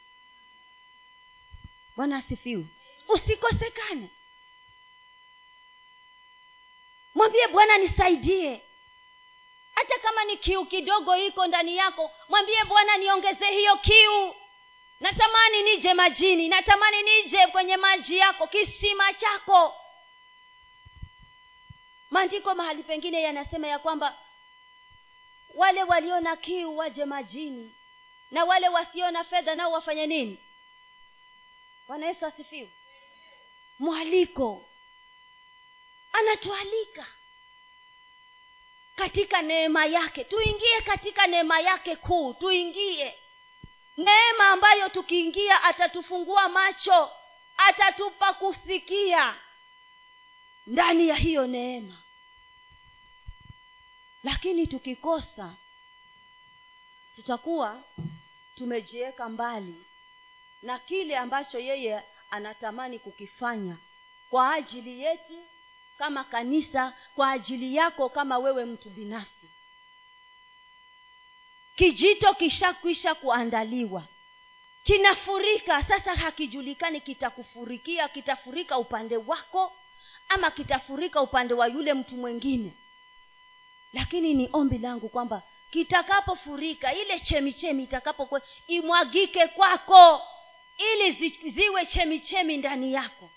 Bwana 1.96 2.16
asifiwe. 2.16 2.64
Usikosekane. 3.08 4.10
Mwambie 7.14 7.46
bwana 7.48 7.78
nisaidie. 7.78 8.62
Hata 9.74 9.98
kama 9.98 10.24
ni 10.24 10.36
kiu 10.36 10.64
kidogo 10.66 11.16
iko 11.16 11.46
ndani 11.46 11.76
yako 11.76 12.10
mwambie 12.28 12.64
bwana 12.64 12.96
niongeze 12.96 13.46
hiyo 13.50 13.76
kiu. 13.76 14.34
Natamani 15.00 15.62
nije 15.62 15.94
majini 15.94 16.48
natamani 16.48 17.02
nije 17.02 17.46
kwenye 17.46 17.76
maji 17.76 18.16
yako 18.18 18.46
kisima 18.46 19.12
chako. 19.14 19.74
Maandiko 22.10 22.54
mahali 22.54 22.82
pengine 22.82 23.22
yanasema 23.22 23.66
ya 23.66 23.78
kwamba 23.78 24.18
wale 25.54 25.82
walio 25.82 26.20
na 26.20 26.36
kiu 26.36 26.76
waje 26.76 27.04
majini. 27.04 27.74
Na 28.30 28.44
wale 28.44 28.68
wasio 28.68 29.10
na 29.10 29.24
fedha 29.24 29.54
nao 29.54 29.72
wafanye 29.72 30.06
nini? 30.06 30.38
Bwana 31.86 32.06
yesu 32.06 32.26
asifiwe. 32.26 32.70
Mwaliko. 33.78 34.68
Anatualika 36.12 37.06
katika 38.96 39.42
neema 39.42 39.86
yake. 39.86 40.24
Tuingie 40.24 40.80
katika 40.80 41.26
neema 41.26 41.60
yake 41.60 41.96
kuu. 41.96 42.34
Tuingie. 42.34 43.18
Neema 43.96 44.48
ambayo 44.48 44.88
tukiingia 44.88 45.62
atatufungua 45.62 46.48
macho 46.48 47.10
atatupa 47.56 48.32
kusikia 48.32 49.36
ndani 50.66 51.08
ya 51.08 51.14
hiyo 51.14 51.46
neema 51.46 52.03
lakini 54.24 54.66
tukikosa 54.66 55.54
tutakuwa 57.16 57.82
tumejiweka 58.54 59.28
mbali 59.28 59.74
na 60.62 60.78
kile 60.78 61.16
ambacho 61.18 61.58
yeye 61.58 62.02
anatamani 62.30 62.98
kukifanya 62.98 63.76
kwa 64.30 64.52
ajili 64.54 65.00
yetu 65.00 65.44
kama 65.98 66.24
kanisa 66.24 66.94
kwa 67.14 67.30
ajili 67.30 67.76
yako 67.76 68.08
kama 68.08 68.38
wewe 68.38 68.64
mtu 68.64 68.90
binafsi. 68.90 69.48
Kijito 71.76 72.34
kishakwisha 72.34 73.14
kuandaliwa 73.14 74.04
kinafurika. 74.84 75.84
Sasa 75.84 76.14
hakijulikani 76.14 77.00
kitakufurikia 77.00 78.08
kitafurika 78.08 78.78
upande 78.78 79.16
wako 79.16 79.72
ama 80.28 80.50
kitafurika 80.50 81.22
upande 81.22 81.54
wa 81.54 81.66
yule 81.66 81.94
mtu 81.94 82.14
mwingine 82.16 82.72
lakini 83.94 84.34
ni 84.34 84.48
ombi 84.52 84.78
langu 84.78 85.08
kwamba 85.08 85.42
kitakapofurika 85.70 86.94
ile 86.94 87.20
chemichemi 87.20 87.82
itakapokuwa 87.82 88.42
imwagike 88.66 89.46
kwako 89.48 90.22
ili 90.78 91.12
zi, 91.12 91.50
ziwe 91.50 91.86
chemichemi 91.86 92.56
ndani 92.56 92.92
yako. 92.92 93.30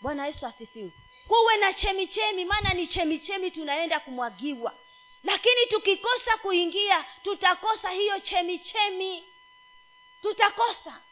Bwana 0.00 0.26
yesu 0.26 0.46
asifiwe. 0.46 0.90
Kuwe 1.28 1.56
na 1.56 1.72
chemichemi 1.72 2.44
maana 2.44 2.74
ni 2.74 2.86
chemichemi 2.86 3.50
tunaenda 3.50 4.00
kumwagiwa. 4.00 4.74
Lakini 5.24 5.66
tukikosa 5.68 6.36
kuingia 6.42 7.04
tutakosa 7.22 7.90
hiyo 7.90 8.20
chemichemi. 8.20 9.24
Tutakosa. 10.22 11.02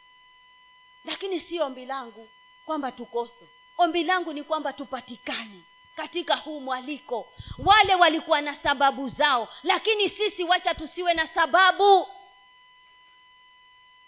Lakini 1.05 1.39
si 1.39 1.59
ombi 1.61 1.85
langu 1.85 2.29
kwamba 2.65 2.91
tukose. 2.91 3.47
Ombi 3.77 4.03
langu 4.03 4.33
ni 4.33 4.43
kwamba 4.43 4.73
tupatikane 4.73 5.61
katika 5.95 6.35
huu 6.35 6.59
mwaliko. 6.61 7.33
Wale 7.57 7.95
walikuwa 7.95 8.41
na 8.41 8.55
sababu 8.63 9.09
zao 9.09 9.47
lakini 9.63 10.09
sisi 10.09 10.43
wacha 10.43 10.73
tusiwe 10.75 11.13
na 11.13 11.27
sababu. 11.27 12.07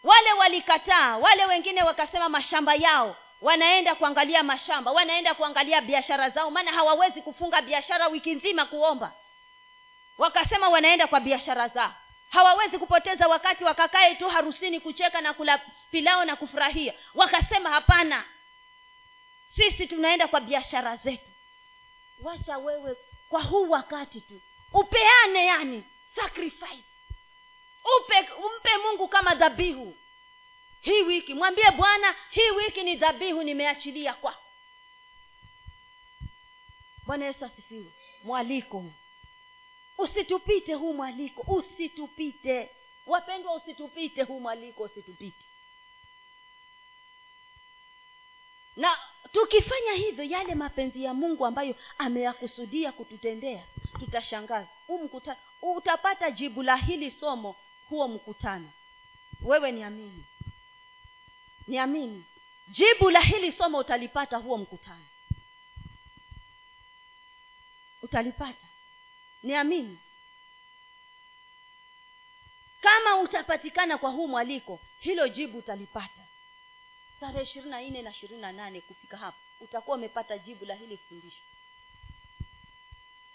Wale 0.03 0.33
walikataa 0.33 1.17
wale 1.17 1.45
wengine 1.45 1.83
wakasema 1.83 2.29
mashamba 2.29 2.73
yao 2.75 3.15
wanaenda 3.41 3.95
kuangalia 3.95 4.43
mashamba 4.43 4.91
wanaenda 4.91 5.33
kuangalia 5.33 5.81
biashara 5.81 6.29
zao 6.29 6.51
maana 6.51 6.71
hawawezi 6.71 7.21
kufunga 7.21 7.61
biashara 7.61 8.07
wiki 8.07 8.35
nzima 8.35 8.65
kuomba. 8.65 9.13
Wakasema 10.17 10.69
wanaenda 10.69 11.07
kwa 11.07 11.19
biashara 11.19 11.67
zao. 11.67 11.93
Hawawezi 12.29 12.79
kupoteza 12.79 13.27
wakati 13.27 13.63
wakakae 13.63 14.15
tu 14.15 14.29
harusini 14.29 14.79
kucheka 14.79 15.21
na 15.21 15.33
kula 15.33 15.61
pilao 15.91 16.25
na 16.25 16.35
kufurahia. 16.35 16.93
Wakasema 17.13 17.69
hapana 17.69 18.23
sisi 19.55 19.87
tunaenda 19.87 20.27
kwa 20.27 20.39
biashara 20.41 20.95
zetu 20.95 21.23
wacha 22.21 22.57
wewe 22.57 22.95
kwa 23.29 23.41
huu 23.43 23.69
wakati 23.69 24.21
tu. 24.21 24.41
Upeane 24.73 25.45
yani 25.45 25.83
sacrifice. 26.15 26.83
Upe 27.99 28.19
umpe 28.31 28.77
mungu 28.83 29.07
kama 29.07 29.35
dhabihu. 29.35 29.97
Hii 30.81 31.01
wiki 31.01 31.33
mwambie 31.33 31.71
bwana 31.71 32.15
hii 32.29 32.49
wiki 32.51 32.83
ni 32.83 32.95
dhabihu 32.95 33.43
nimeachilia 33.43 34.13
kwako. 34.13 34.43
Bwana 37.05 37.25
yesu 37.25 37.45
asifiwe. 37.45 37.91
Mwaliko. 38.23 38.85
Usitupite 39.97 40.73
huu 40.73 40.93
mwaliko 40.93 41.41
usitupite. 41.41 42.69
Wapendwa 43.05 43.55
usitupite 43.55 44.23
huu 44.23 44.39
mwaliko 44.39 44.83
usitupite 44.83 45.45
na 48.77 48.97
tukifanya 49.31 49.91
hivyo 49.93 50.23
yale 50.23 50.55
mapenzi 50.55 51.03
ya 51.03 51.13
mungu 51.13 51.45
ambayo 51.45 51.75
ameyakusudia 51.97 52.91
kututendea 52.91 53.63
tutashangaza 53.99 54.67
mkuta, 55.03 55.37
utapata 55.61 56.31
jibu 56.31 56.63
la 56.63 56.75
hili 56.75 57.11
somo 57.11 57.55
huo 57.89 58.07
mkutano. 58.07 58.71
Wewe 59.41 59.71
niamini 59.71 60.25
niamini 61.67 62.25
jibu 62.67 63.09
la 63.09 63.19
hili 63.21 63.51
somo 63.51 63.77
utalipata 63.77 64.37
huo 64.37 64.57
mkutano. 64.57 65.05
Utalipata. 68.01 68.67
Niamini 69.43 69.97
kama 72.81 73.17
utapatikana 73.17 73.97
kwa 73.97 74.11
huu 74.11 74.27
mwaliko 74.27 74.79
hilo 74.99 75.27
jibu 75.27 75.57
utalipata 75.57 76.21
tarehe 77.19 77.43
ishirini 77.43 77.71
na 77.71 77.81
nne 77.81 78.01
na 78.01 78.09
ishirini 78.11 78.41
na 78.41 78.51
nane 78.51 78.81
kufika 78.81 79.17
hapo 79.17 79.37
utakuwa 79.61 79.97
umepata 79.97 80.37
jibu 80.37 80.65
la 80.65 80.75
hili 80.75 80.97
fundisho. 80.97 81.41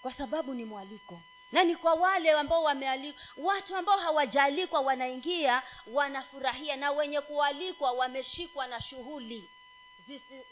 Kwa 0.03 0.13
sababu 0.13 0.55
ni 0.55 0.65
mwaliko. 0.65 1.21
Na 1.53 1.65
ni 1.65 1.77
kwa 1.77 1.95
wale 1.95 2.31
ambao 2.31 2.63
wamealikwa 2.63 3.23
watu 3.37 3.77
ambao 3.77 3.99
hawajaalikwa 3.99 4.81
wanaingia 4.81 5.63
wanafurahia 5.87 6.77
na 6.77 6.91
wenye 6.93 7.21
kualikwa 7.21 7.93
wameshikwa 7.93 8.67
na 8.67 8.81
shughuli. 8.83 9.51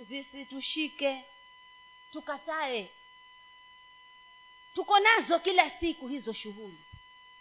Zisitushike. 0.09 1.13
Zisi 1.15 1.25
tukatae. 2.13 2.91
Tuko 4.75 4.99
nazo 4.99 5.39
kila 5.39 5.71
siku 5.71 6.09
hizo 6.09 6.33
shughuli. 6.33 6.79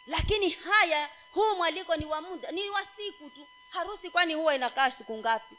Lakini 0.08 0.50
haya 0.50 1.10
huu 1.32 1.56
mwaliko 1.56 1.96
ni 1.96 2.06
wa 2.06 2.22
muda 2.22 2.52
ni 2.52 2.70
wa 2.70 2.86
siku 2.86 3.30
tu. 3.30 3.48
Harusi 3.70 4.10
kwani 4.10 4.34
huwa 4.34 4.56
inakaa 4.56 4.92
siku 4.92 5.18
ngapi 5.18 5.56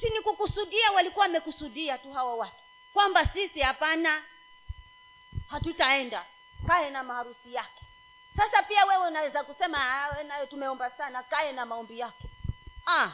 si 0.00 0.10
ni 0.10 0.20
kukusudia 0.20 0.90
walikuwa 0.92 1.26
wamekusudia 1.26 1.98
tu 1.98 2.12
hawa 2.12 2.34
watu. 2.34 2.56
Kwamba 2.92 3.26
sisi 3.26 3.60
hapana 3.60 4.22
hatutaenda. 5.48 6.26
Kae 6.66 6.90
na 6.90 7.02
maharusi 7.02 7.54
yake. 7.54 7.82
Sasa 8.36 8.62
pia 8.62 8.84
wewe 8.84 9.06
unaweza 9.06 9.44
kusema 9.44 9.78
nayo 10.28 10.46
tumeomba 10.46 10.90
sana 10.90 11.22
kae 11.22 11.52
na 11.52 11.66
maombi 11.66 11.98
yake. 11.98 12.28
Ah 12.86 13.10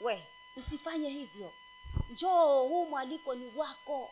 we 0.00 0.26
usifanye 0.56 1.10
hivyo. 1.10 1.52
Njoo 2.10 2.62
huu 2.68 2.86
mwaliko 2.86 3.34
ni 3.34 3.52
wako. 3.56 4.10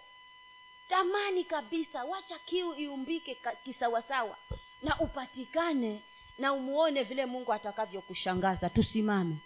Tamani 0.88 1.44
kabisa 1.44 2.04
wacha 2.04 2.38
kiu 2.38 2.74
iumbike 2.74 3.38
kisawasawa. 3.64 4.36
Na 4.82 5.00
upatikane 5.00 6.02
na 6.38 6.52
umuone 6.52 7.02
vile 7.02 7.26
mungu 7.26 7.52
atakavyokushangaza. 7.52 8.70
Tusimame 8.70 9.36